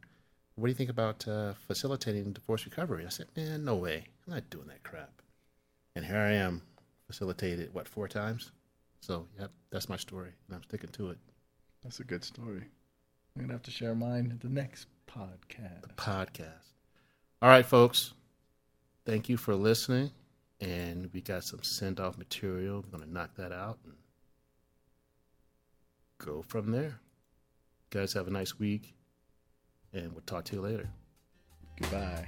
what 0.56 0.68
do 0.68 0.72
you 0.72 0.76
think 0.76 0.90
about 0.90 1.28
uh, 1.28 1.54
facilitating 1.68 2.32
divorce 2.34 2.66
recovery? 2.66 3.06
I 3.06 3.10
said, 3.10 3.28
Man, 3.36 3.66
no 3.66 3.76
way. 3.76 4.06
I'm 4.26 4.34
not 4.34 4.50
doing 4.50 4.68
that 4.68 4.84
crap. 4.84 5.22
And 5.96 6.06
here 6.06 6.18
I 6.18 6.34
am, 6.34 6.62
facilitated, 7.08 7.74
what, 7.74 7.88
four 7.88 8.08
times? 8.08 8.52
So, 9.02 9.28
yep, 9.40 9.52
that's 9.72 9.90
my 9.90 9.98
story, 9.98 10.32
and 10.48 10.56
I'm 10.56 10.64
sticking 10.64 10.90
to 10.92 11.12
it. 11.12 11.18
That's 11.84 12.00
a 12.00 12.04
good 12.04 12.24
story. 12.24 12.64
I'm 13.38 13.44
gonna 13.44 13.54
have 13.54 13.64
to 13.64 13.72
share 13.72 13.94
mine 13.94 14.32
in 14.32 14.40
the 14.42 14.50
next 14.50 14.88
podcast. 15.08 15.84
The 15.84 15.94
podcast. 15.96 16.74
All 17.40 17.50
right, 17.50 17.66
folks. 17.66 18.14
Thank 19.06 19.30
you 19.30 19.38
for 19.38 19.54
listening. 19.54 20.10
And 20.60 21.10
we 21.14 21.22
got 21.22 21.44
some 21.44 21.62
send 21.62 22.00
off 22.00 22.18
material. 22.18 22.82
We're 22.82 22.98
going 22.98 23.08
to 23.08 23.14
knock 23.14 23.36
that 23.38 23.52
out 23.52 23.78
and 23.86 23.94
go 26.18 26.42
from 26.42 26.72
there. 26.72 27.00
guys, 27.92 28.14
have 28.14 28.28
a 28.28 28.32
nice 28.32 28.58
week. 28.58 28.96
And 29.94 30.14
we'll 30.14 30.24
talk 30.26 30.46
to 30.46 30.56
you 30.56 30.62
later. 30.62 30.90
Goodbye. 31.80 32.28